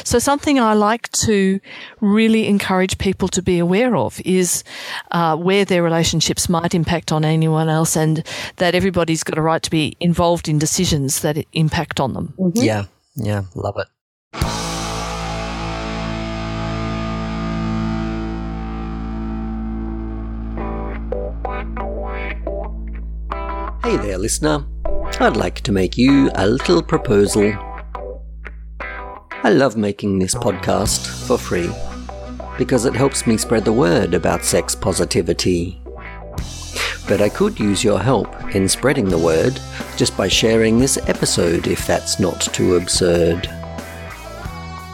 So 0.04 0.18
something 0.18 0.58
I 0.58 0.74
like 0.74 1.10
to 1.12 1.60
really 2.00 2.46
encourage 2.46 2.98
people 2.98 3.28
to 3.28 3.42
be 3.42 3.58
aware 3.58 3.96
of 3.96 4.20
is 4.24 4.64
uh, 5.10 5.36
where 5.36 5.64
their 5.64 5.82
relationships 5.82 6.48
might 6.48 6.74
impact 6.74 7.12
on 7.12 7.24
anyone 7.24 7.68
else 7.68 7.96
and 7.96 8.24
that 8.56 8.74
everybody's 8.74 9.22
got 9.22 9.38
a 9.38 9.42
right 9.42 9.62
to 9.62 9.70
be 9.70 9.96
involved 10.00 10.48
in 10.48 10.58
decisions 10.58 11.20
that 11.20 11.44
impact 11.52 12.00
on 12.00 12.14
them. 12.14 12.34
Mm-hmm. 12.38 12.62
Yeah, 12.62 12.84
yeah, 13.16 13.42
love 13.54 13.76
it. 13.76 14.57
Hey 23.82 23.96
there, 23.96 24.18
listener. 24.18 24.66
I'd 25.20 25.36
like 25.36 25.60
to 25.60 25.72
make 25.72 25.96
you 25.96 26.30
a 26.34 26.46
little 26.48 26.82
proposal. 26.82 27.54
I 28.80 29.50
love 29.50 29.76
making 29.76 30.18
this 30.18 30.34
podcast 30.34 31.06
for 31.26 31.38
free 31.38 31.70
because 32.58 32.84
it 32.84 32.94
helps 32.94 33.26
me 33.26 33.36
spread 33.36 33.64
the 33.64 33.72
word 33.72 34.14
about 34.14 34.44
sex 34.44 34.74
positivity. 34.74 35.80
But 37.06 37.22
I 37.22 37.28
could 37.28 37.58
use 37.60 37.84
your 37.84 38.00
help 38.00 38.54
in 38.54 38.68
spreading 38.68 39.08
the 39.08 39.16
word 39.16 39.60
just 39.96 40.16
by 40.16 40.26
sharing 40.26 40.78
this 40.78 40.98
episode 41.08 41.68
if 41.68 41.86
that's 41.86 42.18
not 42.18 42.40
too 42.40 42.74
absurd. 42.74 43.48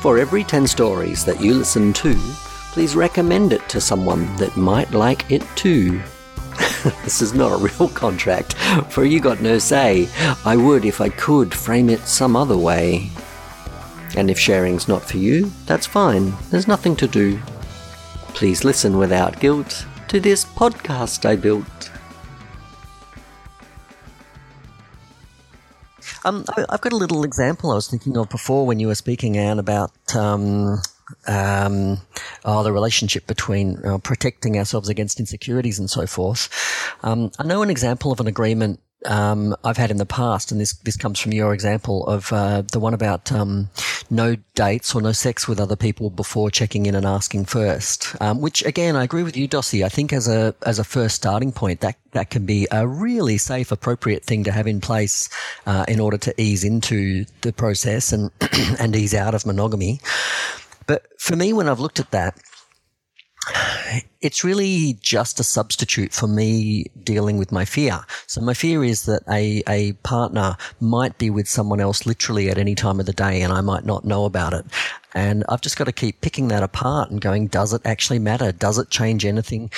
For 0.00 0.18
every 0.18 0.44
10 0.44 0.66
stories 0.66 1.24
that 1.24 1.40
you 1.40 1.54
listen 1.54 1.94
to, 1.94 2.14
please 2.72 2.94
recommend 2.94 3.54
it 3.54 3.66
to 3.70 3.80
someone 3.80 4.36
that 4.36 4.58
might 4.58 4.90
like 4.90 5.32
it 5.32 5.42
too. 5.56 6.02
this 7.04 7.22
is 7.22 7.34
not 7.34 7.52
a 7.52 7.56
real 7.56 7.88
contract, 7.88 8.54
for 8.90 9.04
you 9.04 9.20
got 9.20 9.40
no 9.40 9.58
say. 9.58 10.08
I 10.44 10.56
would, 10.56 10.84
if 10.84 11.00
I 11.00 11.08
could, 11.08 11.54
frame 11.54 11.88
it 11.88 12.00
some 12.00 12.36
other 12.36 12.56
way. 12.56 13.10
And 14.16 14.30
if 14.30 14.38
sharing's 14.38 14.86
not 14.86 15.02
for 15.02 15.16
you, 15.16 15.50
that's 15.66 15.86
fine. 15.86 16.34
There's 16.50 16.68
nothing 16.68 16.94
to 16.96 17.08
do. 17.08 17.40
Please 18.28 18.64
listen 18.64 18.98
without 18.98 19.40
guilt 19.40 19.86
to 20.08 20.20
this 20.20 20.44
podcast 20.44 21.24
I 21.24 21.36
built. 21.36 21.90
Um, 26.24 26.44
I've 26.70 26.80
got 26.80 26.92
a 26.92 26.96
little 26.96 27.24
example 27.24 27.70
I 27.70 27.74
was 27.74 27.88
thinking 27.88 28.16
of 28.16 28.30
before 28.30 28.66
when 28.66 28.80
you 28.80 28.86
were 28.86 28.94
speaking, 28.94 29.36
Anne, 29.36 29.58
about 29.58 29.92
um, 30.16 30.80
um, 31.26 31.98
oh, 32.44 32.62
the 32.62 32.72
relationship 32.72 33.26
between 33.26 33.84
uh, 33.84 33.98
protecting 33.98 34.58
ourselves 34.58 34.88
against 34.88 35.20
insecurities 35.20 35.78
and 35.78 35.90
so 35.90 36.06
forth. 36.06 36.48
Um, 37.02 37.30
I 37.38 37.44
know 37.44 37.62
an 37.62 37.70
example 37.70 38.12
of 38.12 38.20
an 38.20 38.26
agreement 38.26 38.80
um, 39.06 39.54
I've 39.64 39.76
had 39.76 39.90
in 39.90 39.98
the 39.98 40.06
past, 40.06 40.50
and 40.50 40.60
this 40.60 40.72
this 40.78 40.96
comes 40.96 41.18
from 41.20 41.32
your 41.32 41.52
example 41.52 42.06
of 42.06 42.32
uh, 42.32 42.62
the 42.72 42.80
one 42.80 42.94
about 42.94 43.30
um, 43.32 43.68
no 44.10 44.36
dates 44.54 44.94
or 44.94 45.02
no 45.02 45.12
sex 45.12 45.46
with 45.46 45.60
other 45.60 45.76
people 45.76 46.10
before 46.10 46.50
checking 46.50 46.86
in 46.86 46.94
and 46.94 47.06
asking 47.06 47.44
first. 47.44 48.16
Um, 48.20 48.40
which 48.40 48.64
again, 48.64 48.96
I 48.96 49.04
agree 49.04 49.22
with 49.22 49.36
you, 49.36 49.48
Dossie. 49.48 49.84
I 49.84 49.88
think 49.88 50.12
as 50.12 50.28
a 50.28 50.54
as 50.62 50.78
a 50.78 50.84
first 50.84 51.16
starting 51.16 51.52
point, 51.52 51.80
that 51.80 51.96
that 52.12 52.30
can 52.30 52.46
be 52.46 52.66
a 52.70 52.86
really 52.86 53.38
safe, 53.38 53.72
appropriate 53.72 54.24
thing 54.24 54.44
to 54.44 54.52
have 54.52 54.66
in 54.66 54.80
place 54.80 55.28
uh, 55.66 55.84
in 55.88 56.00
order 56.00 56.16
to 56.18 56.40
ease 56.40 56.64
into 56.64 57.26
the 57.42 57.52
process 57.52 58.12
and 58.12 58.30
and 58.78 58.96
ease 58.96 59.14
out 59.14 59.34
of 59.34 59.44
monogamy. 59.44 60.00
But 60.86 61.06
for 61.18 61.36
me, 61.36 61.52
when 61.52 61.68
I've 61.68 61.80
looked 61.80 62.00
at 62.00 62.10
that, 62.10 62.38
it's 64.24 64.42
really 64.42 64.96
just 65.02 65.38
a 65.38 65.44
substitute 65.44 66.14
for 66.14 66.26
me 66.26 66.86
dealing 67.02 67.36
with 67.36 67.52
my 67.52 67.66
fear. 67.66 68.00
So 68.26 68.40
my 68.40 68.54
fear 68.54 68.82
is 68.82 69.04
that 69.04 69.22
a, 69.30 69.62
a 69.68 69.92
partner 70.02 70.56
might 70.80 71.18
be 71.18 71.28
with 71.28 71.46
someone 71.46 71.78
else 71.78 72.06
literally 72.06 72.48
at 72.48 72.56
any 72.56 72.74
time 72.74 73.00
of 73.00 73.04
the 73.04 73.12
day 73.12 73.42
and 73.42 73.52
I 73.52 73.60
might 73.60 73.84
not 73.84 74.06
know 74.06 74.24
about 74.24 74.54
it. 74.54 74.64
And 75.14 75.44
I've 75.48 75.60
just 75.60 75.76
got 75.76 75.84
to 75.84 75.92
keep 75.92 76.20
picking 76.20 76.48
that 76.48 76.64
apart 76.64 77.10
and 77.10 77.20
going, 77.20 77.46
does 77.46 77.72
it 77.72 77.82
actually 77.84 78.18
matter? 78.18 78.50
Does 78.50 78.78
it 78.78 78.90
change 78.90 79.24
anything? 79.24 79.70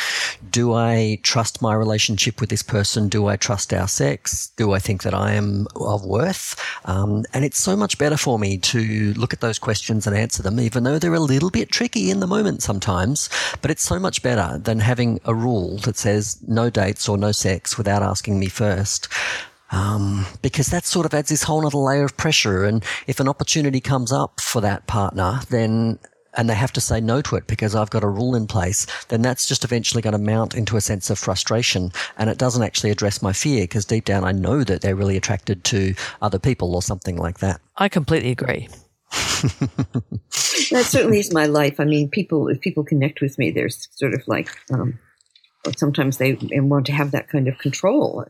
Do 0.50 0.72
I 0.72 1.18
trust 1.22 1.60
my 1.60 1.74
relationship 1.74 2.40
with 2.40 2.48
this 2.48 2.62
person? 2.62 3.08
Do 3.10 3.26
I 3.26 3.36
trust 3.36 3.74
our 3.74 3.86
sex? 3.86 4.50
Do 4.56 4.72
I 4.72 4.78
think 4.78 5.02
that 5.02 5.12
I 5.12 5.32
am 5.32 5.66
of 5.76 6.06
worth? 6.06 6.58
Um, 6.86 7.24
and 7.34 7.44
it's 7.44 7.58
so 7.58 7.76
much 7.76 7.98
better 7.98 8.16
for 8.16 8.38
me 8.38 8.56
to 8.58 9.12
look 9.14 9.34
at 9.34 9.40
those 9.40 9.58
questions 9.58 10.06
and 10.06 10.16
answer 10.16 10.42
them, 10.42 10.58
even 10.58 10.84
though 10.84 10.98
they're 10.98 11.12
a 11.12 11.20
little 11.20 11.50
bit 11.50 11.70
tricky 11.70 12.10
in 12.10 12.20
the 12.20 12.26
moment 12.26 12.62
sometimes. 12.62 13.28
But 13.60 13.70
it's 13.70 13.82
so 13.82 13.98
much 13.98 14.22
better 14.22 14.35
than 14.36 14.80
having 14.80 15.20
a 15.24 15.34
rule 15.34 15.78
that 15.78 15.96
says 15.96 16.38
no 16.46 16.70
dates 16.70 17.08
or 17.08 17.18
no 17.18 17.32
sex 17.32 17.76
without 17.76 18.02
asking 18.02 18.38
me 18.38 18.46
first. 18.46 19.08
Um, 19.72 20.26
because 20.42 20.68
that 20.68 20.84
sort 20.84 21.06
of 21.06 21.14
adds 21.14 21.28
this 21.28 21.42
whole 21.42 21.66
other 21.66 21.78
layer 21.78 22.04
of 22.04 22.16
pressure. 22.16 22.64
And 22.64 22.84
if 23.06 23.18
an 23.18 23.28
opportunity 23.28 23.80
comes 23.80 24.12
up 24.12 24.40
for 24.40 24.60
that 24.60 24.86
partner, 24.86 25.40
then 25.50 25.98
and 26.36 26.50
they 26.50 26.54
have 26.54 26.72
to 26.74 26.80
say 26.80 27.00
no 27.00 27.22
to 27.22 27.36
it 27.36 27.46
because 27.46 27.74
I've 27.74 27.90
got 27.90 28.04
a 28.04 28.08
rule 28.08 28.36
in 28.36 28.46
place, 28.46 28.86
then 29.08 29.22
that's 29.22 29.46
just 29.46 29.64
eventually 29.64 30.02
going 30.02 30.12
to 30.12 30.18
mount 30.18 30.54
into 30.54 30.76
a 30.76 30.80
sense 30.80 31.10
of 31.10 31.18
frustration. 31.18 31.92
And 32.18 32.28
it 32.30 32.38
doesn't 32.38 32.62
actually 32.62 32.90
address 32.90 33.22
my 33.22 33.32
fear 33.32 33.64
because 33.64 33.84
deep 33.84 34.04
down 34.04 34.24
I 34.24 34.32
know 34.32 34.62
that 34.62 34.82
they're 34.82 34.94
really 34.94 35.16
attracted 35.16 35.64
to 35.64 35.94
other 36.20 36.38
people 36.38 36.74
or 36.74 36.82
something 36.82 37.16
like 37.16 37.38
that. 37.38 37.60
I 37.76 37.88
completely 37.88 38.30
agree. 38.30 38.68
that 40.70 40.84
certainly 40.84 41.20
is 41.20 41.32
my 41.32 41.46
life. 41.46 41.78
I 41.78 41.84
mean, 41.84 42.08
people, 42.08 42.48
if 42.48 42.60
people 42.60 42.84
connect 42.84 43.20
with 43.20 43.38
me, 43.38 43.50
there's 43.50 43.88
sort 43.92 44.14
of 44.14 44.22
like, 44.26 44.48
um, 44.72 44.98
sometimes 45.76 46.18
they 46.18 46.38
want 46.52 46.86
to 46.86 46.92
have 46.92 47.10
that 47.12 47.28
kind 47.28 47.48
of 47.48 47.58
control. 47.58 48.24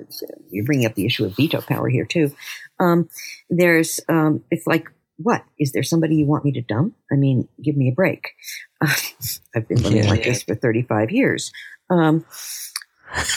You're 0.50 0.64
bringing 0.64 0.87
up 0.87 0.95
the 0.95 1.06
issue 1.06 1.25
of 1.25 1.37
veto 1.37 1.61
power 1.61 1.88
here 1.88 2.04
too. 2.04 2.35
Um, 2.80 3.09
there's, 3.50 4.00
um, 4.09 4.45
it's 4.50 4.66
like, 4.66 4.88
what 5.18 5.45
is 5.59 5.73
there 5.73 5.83
somebody 5.83 6.16
you 6.16 6.26
want 6.26 6.45
me 6.45 6.52
to 6.52 6.61
dump? 6.61 6.95
I 7.11 7.16
mean, 7.16 7.49
give 7.62 7.76
me 7.76 7.88
a 7.88 7.95
break. 7.95 8.33
Uh, 8.80 8.92
I've 9.54 9.68
been 9.68 9.83
living 9.83 10.04
yeah. 10.04 10.11
like 10.11 10.25
this 10.25 10.42
for 10.42 10.54
35 10.54 11.11
years. 11.11 11.52
Um, 11.88 12.25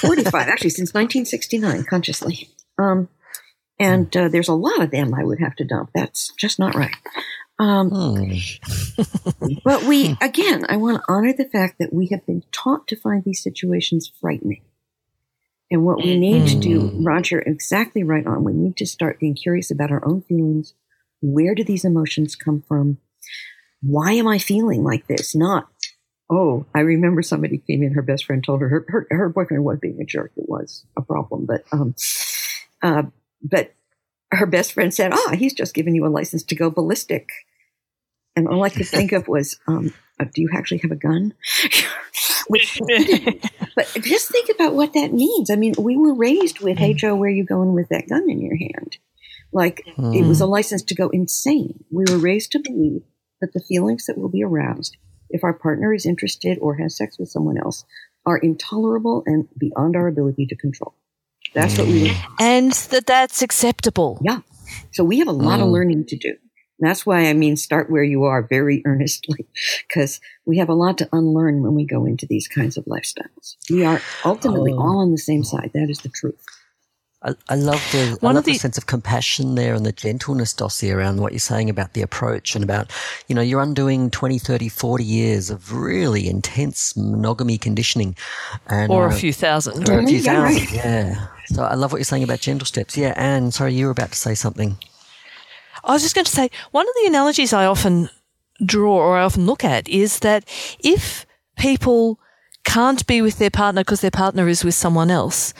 45 0.02 0.48
actually 0.48 0.72
since 0.72 0.94
1969 0.94 1.86
consciously. 1.86 2.50
Um, 2.78 3.08
and 3.80 4.16
uh, 4.16 4.28
there's 4.28 4.50
a 4.50 4.54
lot 4.54 4.82
of 4.82 4.92
them 4.92 5.14
I 5.14 5.24
would 5.24 5.40
have 5.40 5.56
to 5.58 5.64
dump. 5.64 5.92
That's 5.96 6.34
just 6.34 6.60
not 6.60 6.76
right. 6.76 6.96
Um, 7.60 7.90
hmm. 7.90 9.54
but 9.64 9.84
we, 9.84 10.18
again, 10.22 10.66
I 10.70 10.78
want 10.78 10.98
to 10.98 11.04
honor 11.14 11.34
the 11.34 11.50
fact 11.50 11.80
that 11.80 11.94
we 11.94 12.08
have 12.12 12.26
been 12.26 12.44
taught 12.52 12.88
to 12.88 12.96
find 12.96 13.24
these 13.24 13.44
situations 13.44 14.12
frightening. 14.20 14.62
And 15.72 15.86
what 15.86 16.04
we 16.04 16.18
need 16.18 16.48
to 16.48 16.60
do, 16.60 16.88
hmm. 16.88 17.04
Roger, 17.04 17.40
exactly 17.40 18.04
right 18.04 18.26
on. 18.26 18.44
We 18.44 18.54
need 18.54 18.76
to 18.78 18.88
start 18.88 19.20
being 19.20 19.36
curious 19.36 19.70
about 19.70 19.92
our 19.92 20.06
own 20.08 20.22
feelings. 20.24 20.74
Where 21.22 21.54
do 21.54 21.64
these 21.64 21.86
emotions 21.86 22.36
come 22.36 22.64
from? 22.68 22.98
Why 23.82 24.14
am 24.14 24.28
I 24.28 24.40
feeling 24.40 24.84
like 24.84 25.08
this? 25.08 25.36
Not, 25.36 25.70
oh, 26.30 26.66
I 26.74 26.80
remember 26.80 27.22
somebody 27.22 27.60
came 27.60 27.84
in, 27.84 27.94
her 27.94 28.02
best 28.02 28.26
friend 28.26 28.44
told 28.44 28.62
her 28.62 28.70
her, 28.70 28.86
her, 28.88 29.08
her 29.12 29.30
boyfriend 29.30 29.64
was 29.64 29.80
being 29.80 30.02
a 30.02 30.06
jerk. 30.06 30.32
It 30.38 30.50
was 30.50 30.86
a 30.98 31.02
problem. 31.02 31.46
But, 31.46 31.64
um, 31.72 31.94
uh, 32.82 33.04
but 33.42 33.74
her 34.32 34.46
best 34.46 34.74
friend 34.74 34.94
said, 34.94 35.12
ah, 35.14 35.34
he's 35.34 35.54
just 35.54 35.74
giving 35.74 35.96
you 35.96 36.06
a 36.06 36.08
license 36.08 36.44
to 36.44 36.56
go 36.56 36.70
ballistic. 36.70 37.30
And 38.36 38.48
all 38.48 38.64
I 38.64 38.70
could 38.70 38.88
think 38.88 39.12
of 39.12 39.28
was, 39.28 39.60
um, 39.68 39.94
uh, 40.20 40.26
do 40.26 40.42
you 40.42 40.50
actually 40.54 40.80
have 40.80 40.92
a 40.92 40.96
gun? 40.96 41.34
Which, 42.48 42.80
but 43.76 43.88
just 44.02 44.30
think 44.30 44.50
about 44.50 44.74
what 44.74 44.94
that 44.94 45.14
means. 45.14 45.52
I 45.52 45.56
mean, 45.56 45.76
we 45.78 45.96
were 45.96 46.16
raised 46.16 46.62
with, 46.62 46.80
hey, 46.80 46.94
Joe, 46.94 47.16
where 47.16 47.30
are 47.30 47.34
you 47.34 47.46
going 47.46 47.74
with 47.74 47.90
that 47.90 48.10
gun 48.10 48.28
in 48.28 48.42
your 48.42 48.58
hand? 48.58 48.98
Like 49.52 49.84
mm. 49.98 50.16
it 50.16 50.28
was 50.28 50.42
a 50.42 50.46
hmm. 50.46 50.52
license 50.52 50.84
to 50.84 50.96
go 50.96 51.10
insane. 51.10 51.84
We 51.92 52.06
were 52.10 52.18
raised 52.18 52.52
to 52.52 52.60
believe 52.60 53.02
that 53.42 53.54
the 53.54 53.64
feelings 53.68 54.06
that 54.06 54.18
will 54.18 54.30
be 54.30 54.44
aroused 54.44 54.98
if 55.30 55.44
our 55.44 55.54
partner 55.54 55.94
is 55.94 56.06
interested 56.06 56.58
or 56.60 56.78
has 56.78 56.98
sex 56.98 57.18
with 57.18 57.30
someone 57.30 57.58
else 57.58 57.86
are 58.26 58.38
intolerable 58.38 59.24
and 59.26 59.48
beyond 59.58 59.96
our 59.96 60.08
ability 60.08 60.46
to 60.48 60.56
control. 60.56 60.96
That's 61.54 61.78
what 61.78 61.88
we. 61.88 62.16
And 62.40 62.72
that 62.72 63.06
that's 63.06 63.42
acceptable. 63.42 64.20
Yeah. 64.22 64.42
So 64.92 65.04
we 65.04 65.20
have 65.20 65.28
a 65.28 65.34
lot 65.34 65.60
mm. 65.60 65.64
of 65.64 65.70
learning 65.70 66.06
to 66.08 66.18
do. 66.18 66.36
That's 66.80 67.06
why 67.06 67.28
I 67.28 67.34
mean, 67.34 67.58
start 67.58 67.90
where 67.90 68.04
you 68.04 68.24
are 68.24 68.42
very 68.42 68.82
earnestly, 68.86 69.48
because 69.88 70.20
we 70.46 70.58
have 70.58 70.70
a 70.70 70.74
lot 70.74 70.98
to 71.00 71.10
unlearn 71.12 71.62
when 71.62 71.76
we 71.76 71.86
go 71.86 72.06
into 72.06 72.26
these 72.26 72.48
kinds 72.48 72.78
of 72.78 72.86
lifestyles. 72.86 73.58
We 73.70 73.86
are 73.86 74.02
ultimately 74.24 74.74
oh. 74.74 74.80
all 74.80 75.00
on 75.00 75.12
the 75.12 75.18
same 75.18 75.44
side. 75.44 75.72
That 75.74 75.90
is 75.90 76.00
the 76.00 76.10
truth. 76.10 76.44
I, 77.22 77.36
I 77.50 77.56
love 77.56 77.86
the 77.92 78.18
One 78.22 78.32
I 78.32 78.36
love 78.36 78.46
the, 78.46 78.54
the, 78.54 78.58
sense 78.58 78.78
of 78.78 78.86
compassion 78.86 79.56
there 79.56 79.74
and 79.74 79.86
the 79.86 79.92
gentleness, 79.92 80.54
Dossie, 80.54 80.96
around 80.96 81.20
what 81.20 81.34
you're 81.34 81.40
saying 81.40 81.70
about 81.70 81.92
the 81.92 82.02
approach 82.02 82.56
and 82.56 82.64
about, 82.64 82.94
you 83.28 83.36
know, 83.36 83.42
you're 83.42 83.62
undoing 83.62 84.10
20, 84.10 84.40
30, 84.40 84.70
40 84.70 85.04
years 85.04 85.50
of 85.50 85.74
really 85.74 86.30
intense 86.30 86.96
monogamy 86.96 87.58
conditioning. 87.58 88.16
And, 88.68 88.90
or 88.90 89.10
uh, 89.10 89.10
a 89.10 89.14
few 89.14 89.34
thousand. 89.34 89.90
Or 89.90 90.00
a 90.00 90.08
few 90.08 90.22
thousand, 90.22 90.72
yeah. 90.72 91.28
So 91.50 91.64
I 91.64 91.74
love 91.74 91.92
what 91.92 91.98
you're 91.98 92.06
saying 92.06 92.24
about 92.24 92.42
gentle 92.42 92.66
steps. 92.66 92.96
Yeah, 92.96 93.14
Anne, 93.16 93.52
sorry, 93.52 93.74
you 93.74 93.86
were 93.86 93.92
about 93.92 94.12
to 94.12 94.18
say 94.18 94.36
something. 94.36 94.78
I 95.84 95.94
was 95.94 96.04
just 96.04 96.14
going 96.14 96.26
to 96.26 96.32
say, 96.32 96.50
one 96.72 96.88
of 96.88 96.94
the 97.02 97.08
analogies 97.08 97.54
I 97.54 97.66
often 97.66 98.10
draw 98.64 98.98
or 98.98 99.18
I 99.18 99.24
often 99.24 99.46
look 99.46 99.64
at 99.64 99.88
is 99.88 100.20
that 100.20 100.48
if 100.80 101.26
people 101.58 102.20
can't 102.64 103.06
be 103.08 103.22
with 103.22 103.40
their 103.40 103.50
partner 103.50 103.82
because 103.82 104.02
their 104.02 104.12
partner 104.12 104.48
is 104.48 104.64
with 104.64 104.76
someone 104.76 105.10
else. 105.10 105.54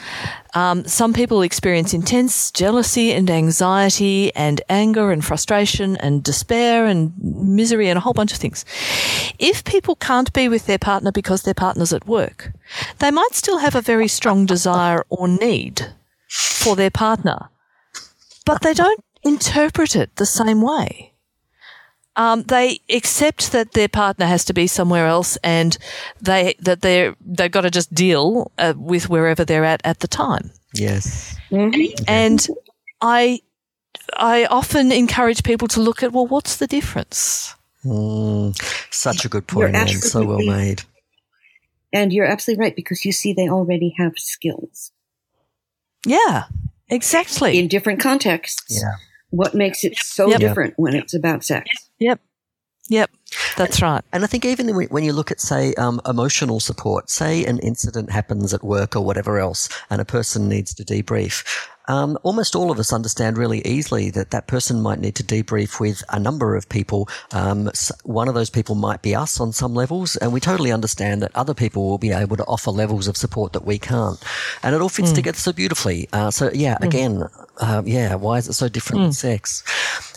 Um, 0.54 0.84
some 0.84 1.12
people 1.12 1.42
experience 1.42 1.94
intense 1.94 2.50
jealousy 2.50 3.12
and 3.12 3.30
anxiety 3.30 4.34
and 4.34 4.60
anger 4.68 5.12
and 5.12 5.24
frustration 5.24 5.96
and 5.96 6.22
despair 6.24 6.86
and 6.86 7.12
misery 7.18 7.88
and 7.88 7.96
a 7.96 8.00
whole 8.00 8.12
bunch 8.12 8.32
of 8.32 8.38
things. 8.38 8.64
If 9.38 9.64
people 9.64 9.94
can't 9.96 10.32
be 10.32 10.48
with 10.48 10.66
their 10.66 10.78
partner 10.78 11.12
because 11.12 11.42
their 11.42 11.54
partner's 11.54 11.92
at 11.92 12.06
work, 12.06 12.52
they 12.98 13.10
might 13.10 13.32
still 13.34 13.58
have 13.58 13.76
a 13.76 13.80
very 13.80 14.08
strong 14.08 14.46
desire 14.46 15.04
or 15.08 15.28
need 15.28 15.92
for 16.28 16.74
their 16.74 16.90
partner, 16.90 17.48
but 18.44 18.62
they 18.62 18.74
don't 18.74 19.04
interpret 19.22 19.94
it 19.94 20.16
the 20.16 20.26
same 20.26 20.62
way 20.62 21.09
um, 22.20 22.42
they 22.42 22.80
accept 22.90 23.52
that 23.52 23.72
their 23.72 23.88
partner 23.88 24.26
has 24.26 24.44
to 24.44 24.52
be 24.52 24.66
somewhere 24.66 25.06
else, 25.06 25.38
and 25.42 25.78
they 26.20 26.54
that 26.58 26.82
they're 26.82 27.16
they've 27.24 27.50
got 27.50 27.62
to 27.62 27.70
just 27.70 27.94
deal 27.94 28.52
uh, 28.58 28.74
with 28.76 29.08
wherever 29.08 29.42
they're 29.42 29.64
at 29.64 29.80
at 29.84 30.00
the 30.00 30.08
time. 30.08 30.50
Yes, 30.74 31.34
mm-hmm. 31.50 32.04
and 32.06 32.46
I 33.00 33.40
I 34.18 34.44
often 34.44 34.92
encourage 34.92 35.42
people 35.44 35.66
to 35.68 35.80
look 35.80 36.02
at 36.02 36.12
well, 36.12 36.26
what's 36.26 36.56
the 36.56 36.66
difference? 36.66 37.54
Mm, 37.86 38.54
such 38.92 39.24
a 39.24 39.28
good 39.30 39.46
point, 39.46 39.74
and 39.74 39.88
so 39.88 40.22
well 40.22 40.44
made. 40.44 40.82
And 41.90 42.12
you're 42.12 42.26
absolutely 42.26 42.62
right 42.62 42.76
because 42.76 43.06
you 43.06 43.12
see 43.12 43.32
they 43.32 43.48
already 43.48 43.94
have 43.96 44.12
skills. 44.16 44.92
Yeah, 46.04 46.44
exactly. 46.90 47.58
In 47.58 47.66
different 47.66 47.98
contexts. 47.98 48.82
Yeah. 48.82 48.96
What 49.30 49.54
makes 49.54 49.84
it 49.84 49.96
so 49.96 50.28
yep. 50.28 50.40
different 50.40 50.74
when 50.76 50.94
it's 50.94 51.14
about 51.14 51.44
sex? 51.44 51.90
Yep. 51.98 52.20
Yep. 52.88 53.10
That's 53.56 53.80
right. 53.80 54.02
And 54.12 54.24
I 54.24 54.26
think 54.26 54.44
even 54.44 54.74
when 54.74 55.04
you 55.04 55.12
look 55.12 55.30
at, 55.30 55.40
say, 55.40 55.72
um, 55.74 56.00
emotional 56.06 56.58
support, 56.58 57.08
say 57.08 57.44
an 57.44 57.60
incident 57.60 58.10
happens 58.10 58.52
at 58.52 58.64
work 58.64 58.96
or 58.96 59.04
whatever 59.04 59.38
else, 59.38 59.68
and 59.90 60.00
a 60.00 60.04
person 60.04 60.48
needs 60.48 60.74
to 60.74 60.84
debrief, 60.84 61.44
um, 61.90 62.16
almost 62.22 62.54
all 62.54 62.70
of 62.70 62.78
us 62.78 62.92
understand 62.92 63.36
really 63.36 63.66
easily 63.66 64.10
that 64.10 64.30
that 64.30 64.46
person 64.46 64.80
might 64.80 65.00
need 65.00 65.16
to 65.16 65.24
debrief 65.24 65.80
with 65.80 66.04
a 66.10 66.20
number 66.20 66.54
of 66.54 66.68
people. 66.68 67.08
Um, 67.32 67.68
one 68.04 68.28
of 68.28 68.34
those 68.34 68.48
people 68.48 68.76
might 68.76 69.02
be 69.02 69.12
us 69.12 69.40
on 69.40 69.52
some 69.52 69.74
levels, 69.74 70.14
and 70.16 70.32
we 70.32 70.38
totally 70.38 70.70
understand 70.70 71.20
that 71.22 71.32
other 71.34 71.52
people 71.52 71.88
will 71.88 71.98
be 71.98 72.12
able 72.12 72.36
to 72.36 72.44
offer 72.44 72.70
levels 72.70 73.08
of 73.08 73.16
support 73.16 73.52
that 73.54 73.64
we 73.64 73.80
can't. 73.80 74.22
And 74.62 74.72
it 74.72 74.80
all 74.80 74.88
fits 74.88 75.10
mm. 75.10 75.16
together 75.16 75.38
so 75.38 75.52
beautifully. 75.52 76.08
Uh, 76.12 76.30
so, 76.30 76.52
yeah, 76.54 76.76
mm. 76.78 76.86
again, 76.86 77.24
uh, 77.60 77.82
yeah, 77.84 78.14
why 78.14 78.38
is 78.38 78.48
it 78.48 78.52
so 78.52 78.68
different 78.68 79.02
mm. 79.02 79.06
in 79.06 79.12
sex? 79.12 79.64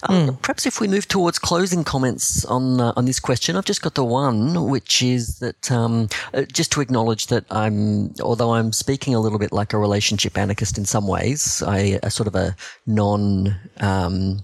Um, 0.04 0.28
mm. 0.28 0.42
Perhaps 0.42 0.66
if 0.68 0.80
we 0.80 0.88
move 0.88 1.08
towards 1.08 1.40
closing 1.40 1.84
comments 1.84 2.46
on 2.46 2.80
uh, 2.80 2.94
on 2.96 3.06
this 3.06 3.20
question, 3.20 3.56
I've 3.56 3.66
just 3.66 3.82
got 3.82 3.96
the 3.96 4.04
one, 4.04 4.70
which 4.70 5.02
is 5.02 5.40
that 5.40 5.72
um, 5.72 6.08
uh, 6.34 6.44
just 6.44 6.72
to 6.74 6.82
acknowledge 6.82 7.28
that 7.28 7.46
I'm, 7.50 8.14
although 8.22 8.54
I'm 8.54 8.74
speaking 8.74 9.16
a 9.16 9.20
little 9.20 9.40
bit 9.40 9.52
like 9.52 9.74
a 9.74 9.78
relationship 9.78 10.38
anarchist 10.38 10.78
in 10.78 10.86
some 10.86 11.08
ways, 11.08 11.63
I 11.64 12.00
a 12.04 12.12
sort 12.12 12.28
of 12.28 12.36
a 12.36 12.56
non. 12.86 13.56
Um, 13.80 14.44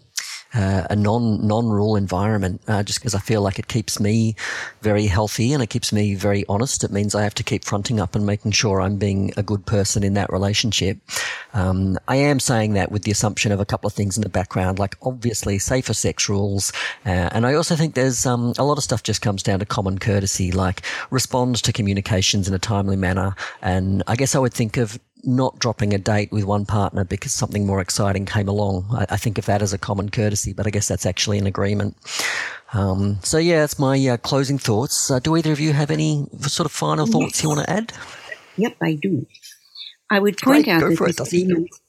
uh, 0.54 0.88
a 0.90 0.96
non 0.96 1.46
non 1.46 1.70
rule 1.70 1.96
environment, 1.96 2.62
uh, 2.68 2.82
just 2.82 3.00
because 3.00 3.14
I 3.14 3.20
feel 3.20 3.42
like 3.42 3.60
it 3.60 3.68
keeps 3.68 4.00
me 4.00 4.36
very 4.82 5.06
healthy 5.06 5.54
and 5.54 5.62
it 5.62 5.68
keeps 5.68 5.94
me 5.94 6.16
very 6.16 6.44
honest. 6.50 6.84
It 6.84 6.92
means 6.92 7.14
I 7.14 7.24
have 7.24 7.36
to 7.36 7.44
keep 7.44 7.64
fronting 7.64 8.00
up 8.00 8.16
and 8.16 8.26
making 8.26 8.52
sure 8.52 8.82
I'm 8.82 8.98
being 8.98 9.32
a 9.38 9.44
good 9.44 9.66
person 9.66 10.04
in 10.04 10.16
that 10.16 10.32
relationship. 10.32 10.98
Um, 11.54 12.00
I 12.08 12.16
am 12.16 12.40
saying 12.40 12.74
that 12.74 12.92
with 12.92 13.04
the 13.04 13.12
assumption 13.12 13.52
of 13.52 13.60
a 13.60 13.66
couple 13.66 13.88
of 13.88 13.94
things 13.94 14.18
in 14.18 14.24
the 14.24 14.30
background, 14.30 14.80
like 14.80 14.96
obviously 15.04 15.60
safer 15.60 15.94
sex 15.94 16.28
rules, 16.28 16.72
uh, 17.06 17.30
and 17.32 17.46
I 17.46 17.54
also 17.54 17.76
think 17.76 17.94
there's 17.94 18.26
um, 18.26 18.54
a 18.58 18.64
lot 18.64 18.78
of 18.78 18.84
stuff 18.84 19.04
just 19.04 19.22
comes 19.22 19.44
down 19.44 19.60
to 19.60 19.66
common 19.66 20.00
courtesy, 20.00 20.52
like 20.52 20.82
respond 21.12 21.58
to 21.58 21.72
communications 21.72 22.48
in 22.48 22.54
a 22.56 22.60
timely 22.60 22.96
manner. 22.96 23.36
And 23.62 24.02
I 24.08 24.16
guess 24.16 24.34
I 24.34 24.40
would 24.40 24.54
think 24.54 24.78
of 24.78 25.00
not 25.24 25.60
dropping 25.60 25.94
a 25.94 25.98
date 25.98 26.32
with 26.32 26.44
one 26.44 26.66
partner 26.66 27.04
because 27.04 27.32
something 27.32 27.66
more 27.66 27.82
exciting 27.82 28.26
came 28.26 28.48
along. 28.48 28.86
I, 28.92 29.06
I 29.10 29.18
think 29.18 29.38
of 29.38 29.46
that 29.46 29.62
as 29.62 29.74
a 29.74 29.78
common 29.78 30.10
courtesy, 30.10 30.54
but 30.54 30.68
I 30.68 30.70
guess 30.70 30.88
that's 30.88 31.06
actually 31.06 31.38
an 31.38 31.48
agreement. 31.48 31.98
Um, 32.74 33.20
so 33.24 33.38
yeah, 33.38 33.62
that's 33.62 33.80
my 33.80 33.98
uh, 34.08 34.18
closing 34.18 34.58
thoughts. 34.58 35.10
Uh, 35.10 35.20
do 35.20 35.36
either 35.36 35.52
of 35.52 35.60
you 35.60 35.74
have 35.74 35.92
any 35.92 36.28
sort 36.42 36.66
of 36.66 36.72
final 36.72 37.06
thoughts 37.06 37.42
you 37.44 37.50
want 37.50 37.62
to 37.62 37.70
add? 37.70 37.94
Yep, 38.58 38.78
I 38.82 38.96
do. 38.96 39.26
I 40.10 40.20
would 40.20 40.38
point 40.38 40.66
Great, 40.66 40.74
out 40.74 40.82
that 40.82 41.30
these 41.30 41.44
agreements 41.44 41.80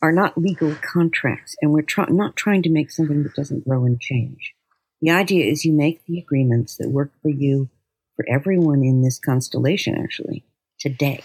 are 0.00 0.12
not 0.12 0.38
legal 0.38 0.74
contracts, 0.76 1.56
and 1.60 1.72
we're 1.72 1.82
try- 1.82 2.06
not 2.08 2.36
trying 2.36 2.62
to 2.62 2.70
make 2.70 2.90
something 2.90 3.22
that 3.24 3.34
doesn't 3.34 3.66
grow 3.66 3.84
and 3.84 4.00
change. 4.00 4.54
The 5.00 5.10
idea 5.10 5.46
is 5.46 5.64
you 5.64 5.72
make 5.72 6.04
the 6.06 6.18
agreements 6.18 6.76
that 6.76 6.90
work 6.90 7.12
for 7.22 7.30
you, 7.30 7.68
for 8.16 8.24
everyone 8.28 8.82
in 8.82 9.02
this 9.02 9.18
constellation, 9.18 9.96
actually, 9.96 10.44
today, 10.78 11.22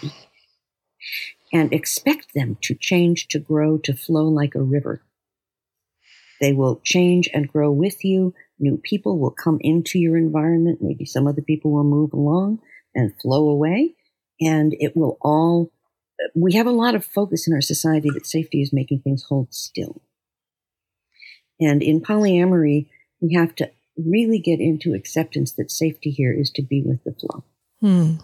and 1.54 1.72
expect 1.72 2.34
them 2.34 2.58
to 2.62 2.74
change, 2.74 3.28
to 3.28 3.38
grow, 3.38 3.78
to 3.78 3.94
flow 3.94 4.24
like 4.24 4.56
a 4.56 4.62
river. 4.62 5.02
They 6.40 6.52
will 6.52 6.80
change 6.84 7.30
and 7.32 7.48
grow 7.48 7.70
with 7.70 8.04
you. 8.04 8.34
New 8.58 8.76
people 8.76 9.20
will 9.20 9.30
come 9.30 9.58
into 9.60 10.00
your 10.00 10.16
environment. 10.16 10.80
Maybe 10.82 11.04
some 11.04 11.28
other 11.28 11.42
people 11.42 11.70
will 11.70 11.84
move 11.84 12.12
along 12.12 12.58
and 12.92 13.14
flow 13.22 13.48
away. 13.48 13.94
And 14.40 14.74
it 14.80 14.96
will 14.96 15.16
all, 15.22 15.70
we 16.34 16.54
have 16.54 16.66
a 16.66 16.72
lot 16.72 16.96
of 16.96 17.04
focus 17.04 17.46
in 17.46 17.54
our 17.54 17.60
society 17.60 18.10
that 18.10 18.26
safety 18.26 18.60
is 18.60 18.72
making 18.72 19.02
things 19.02 19.24
hold 19.28 19.54
still. 19.54 20.02
And 21.60 21.84
in 21.84 22.00
polyamory, 22.00 22.88
we 23.20 23.34
have 23.34 23.54
to 23.56 23.70
really 23.96 24.40
get 24.40 24.58
into 24.58 24.92
acceptance 24.92 25.52
that 25.52 25.70
safety 25.70 26.10
here 26.10 26.32
is 26.32 26.50
to 26.50 26.62
be 26.62 26.82
with 26.84 27.04
the 27.04 27.12
flow. 27.12 27.44
Hmm. 27.80 28.16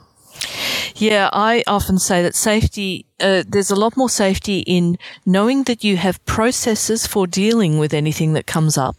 Yeah, 1.00 1.30
I 1.32 1.64
often 1.66 1.98
say 1.98 2.22
that 2.22 2.34
safety, 2.34 3.06
uh, 3.20 3.42
there's 3.48 3.70
a 3.70 3.76
lot 3.76 3.96
more 3.96 4.10
safety 4.10 4.60
in 4.60 4.98
knowing 5.24 5.64
that 5.64 5.82
you 5.82 5.96
have 5.96 6.24
processes 6.26 7.06
for 7.06 7.26
dealing 7.26 7.78
with 7.78 7.94
anything 7.94 8.34
that 8.34 8.46
comes 8.46 8.76
up 8.76 8.96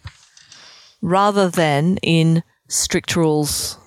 rather 1.02 1.48
than 1.50 1.98
in 1.98 2.44
strict 2.68 3.16
rules 3.16 3.78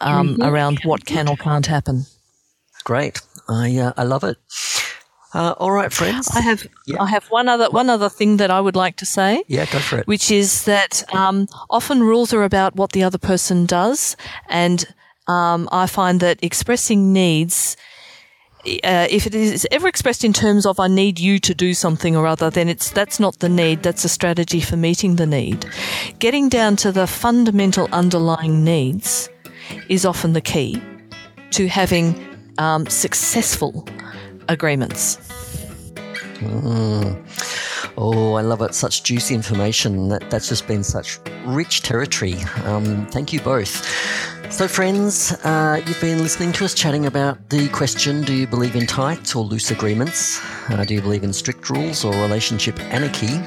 um, 0.00 0.38
around 0.40 0.80
what 0.84 1.04
can 1.04 1.28
or 1.28 1.36
can't 1.36 1.66
happen. 1.66 2.06
Great. 2.84 3.20
I 3.48 3.76
uh, 3.76 3.92
I 3.96 4.04
love 4.04 4.24
it. 4.24 4.36
Uh, 5.34 5.54
all 5.58 5.72
right, 5.72 5.92
friends. 5.92 6.30
I 6.32 6.40
have 6.42 6.64
Yeah. 6.86 7.02
I 7.02 7.06
have 7.06 7.24
one 7.30 7.48
other 7.48 7.68
one 7.70 7.90
other 7.90 8.08
thing 8.08 8.36
that 8.36 8.50
I 8.50 8.60
would 8.60 8.76
like 8.76 8.96
to 8.98 9.06
say. 9.06 9.42
yeah, 9.48 9.66
go 9.66 9.80
for 9.80 9.98
it. 9.98 10.06
which 10.06 10.30
is 10.30 10.64
that 10.64 11.02
um, 11.12 11.48
often 11.68 12.02
rules 12.04 12.32
are 12.32 12.44
about 12.44 12.76
what 12.76 12.92
the 12.92 13.02
other 13.02 13.18
person 13.18 13.66
does, 13.66 14.16
and 14.48 14.86
um, 15.26 15.68
I 15.72 15.86
find 15.86 16.20
that 16.20 16.38
expressing 16.42 17.12
needs. 17.12 17.76
Uh, 18.82 19.06
if 19.10 19.26
it 19.26 19.34
is 19.34 19.66
ever 19.70 19.86
expressed 19.86 20.24
in 20.24 20.32
terms 20.32 20.64
of 20.64 20.80
"I 20.80 20.88
need 20.88 21.20
you 21.20 21.38
to 21.38 21.54
do 21.54 21.74
something 21.74 22.16
or 22.16 22.26
other," 22.26 22.50
then 22.50 22.68
it's 22.68 22.90
that's 22.90 23.20
not 23.20 23.38
the 23.40 23.48
need. 23.48 23.82
That's 23.82 24.04
a 24.04 24.08
strategy 24.08 24.60
for 24.60 24.76
meeting 24.76 25.16
the 25.16 25.26
need. 25.26 25.66
Getting 26.18 26.48
down 26.48 26.76
to 26.76 26.90
the 26.90 27.06
fundamental 27.06 27.88
underlying 27.92 28.64
needs 28.64 29.28
is 29.88 30.06
often 30.06 30.32
the 30.32 30.40
key 30.40 30.82
to 31.50 31.68
having 31.68 32.14
um, 32.58 32.86
successful 32.86 33.86
agreements. 34.48 35.18
Oh, 37.96 38.34
I 38.34 38.42
love 38.42 38.60
it. 38.62 38.74
Such 38.74 39.02
juicy 39.02 39.34
information. 39.34 40.08
That, 40.08 40.28
that's 40.30 40.48
just 40.48 40.66
been 40.66 40.82
such 40.82 41.18
rich 41.46 41.82
territory. 41.82 42.34
Um, 42.64 43.06
thank 43.06 43.32
you 43.32 43.40
both. 43.40 43.86
So, 44.50 44.68
friends, 44.68 45.32
uh, 45.42 45.80
you've 45.84 46.00
been 46.00 46.18
listening 46.18 46.52
to 46.52 46.64
us 46.64 46.74
chatting 46.74 47.06
about 47.06 47.50
the 47.50 47.68
question 47.70 48.22
Do 48.22 48.32
you 48.32 48.46
believe 48.46 48.76
in 48.76 48.86
tight 48.86 49.34
or 49.34 49.42
loose 49.42 49.72
agreements? 49.72 50.40
Uh, 50.70 50.84
do 50.84 50.94
you 50.94 51.00
believe 51.00 51.24
in 51.24 51.32
strict 51.32 51.68
rules 51.70 52.04
or 52.04 52.12
relationship 52.12 52.78
anarchy? 52.80 53.40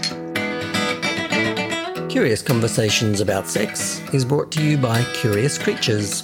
Curious 2.10 2.41
Conversations 2.41 3.21
About 3.21 3.47
Sex 3.47 4.01
is 4.13 4.25
brought 4.25 4.51
to 4.53 4.62
you 4.62 4.77
by 4.77 5.01
Curious 5.13 5.57
Creatures. 5.57 6.23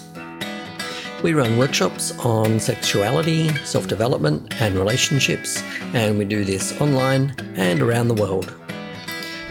We 1.23 1.33
run 1.33 1.57
workshops 1.57 2.11
on 2.19 2.59
sexuality, 2.59 3.47
self 3.63 3.87
development, 3.87 4.59
and 4.59 4.75
relationships, 4.75 5.63
and 5.93 6.17
we 6.17 6.25
do 6.25 6.43
this 6.43 6.81
online 6.81 7.33
and 7.55 7.81
around 7.81 8.09
the 8.09 8.15
world. 8.15 8.53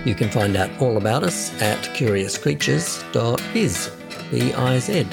You 0.05 0.15
can 0.15 0.31
find 0.31 0.57
out 0.57 0.69
all 0.83 0.99
about 0.99 1.23
us 1.23 1.51
at 1.63 1.79
curiouscreatures.biz. 1.95 4.02
B-I-Z. 4.33 5.07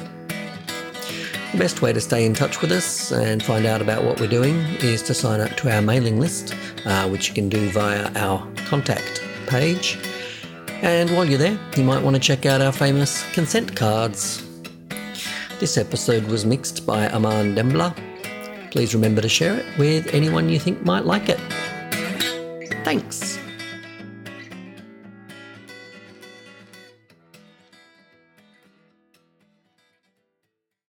The 1.52 1.58
best 1.58 1.82
way 1.82 1.92
to 1.92 2.00
stay 2.00 2.26
in 2.26 2.34
touch 2.34 2.62
with 2.62 2.72
us 2.72 3.12
and 3.12 3.44
find 3.44 3.66
out 3.66 3.82
about 3.82 4.06
what 4.06 4.18
we're 4.18 4.28
doing 4.28 4.56
is 4.80 5.02
to 5.04 5.14
sign 5.14 5.42
up 5.42 5.52
to 5.58 5.76
our 5.76 5.82
mailing 5.82 6.22
list, 6.22 6.56
uh, 6.86 7.10
which 7.10 7.28
you 7.28 7.34
can 7.36 7.50
do 7.50 7.70
via 7.70 8.10
our 8.16 8.48
contact 8.66 9.22
page. 9.48 10.00
And 10.82 11.10
while 11.10 11.26
you're 11.26 11.38
there, 11.38 11.60
you 11.76 11.84
might 11.84 12.02
want 12.02 12.16
to 12.16 12.22
check 12.22 12.46
out 12.46 12.62
our 12.62 12.72
famous 12.72 13.30
consent 13.34 13.76
cards. 13.76 14.42
This 15.60 15.76
episode 15.78 16.24
was 16.24 16.46
mixed 16.46 16.86
by 16.86 17.10
Aman 17.10 17.56
Dembler. 17.56 17.94
Please 18.72 18.94
remember 18.96 19.22
to 19.22 19.28
share 19.28 19.56
it 19.56 19.66
with 19.78 20.14
anyone 20.14 20.48
you 20.48 20.60
think 20.60 20.86
might 20.86 21.04
like 21.04 21.28
it. 21.28 21.40
Thanks. 22.86 23.39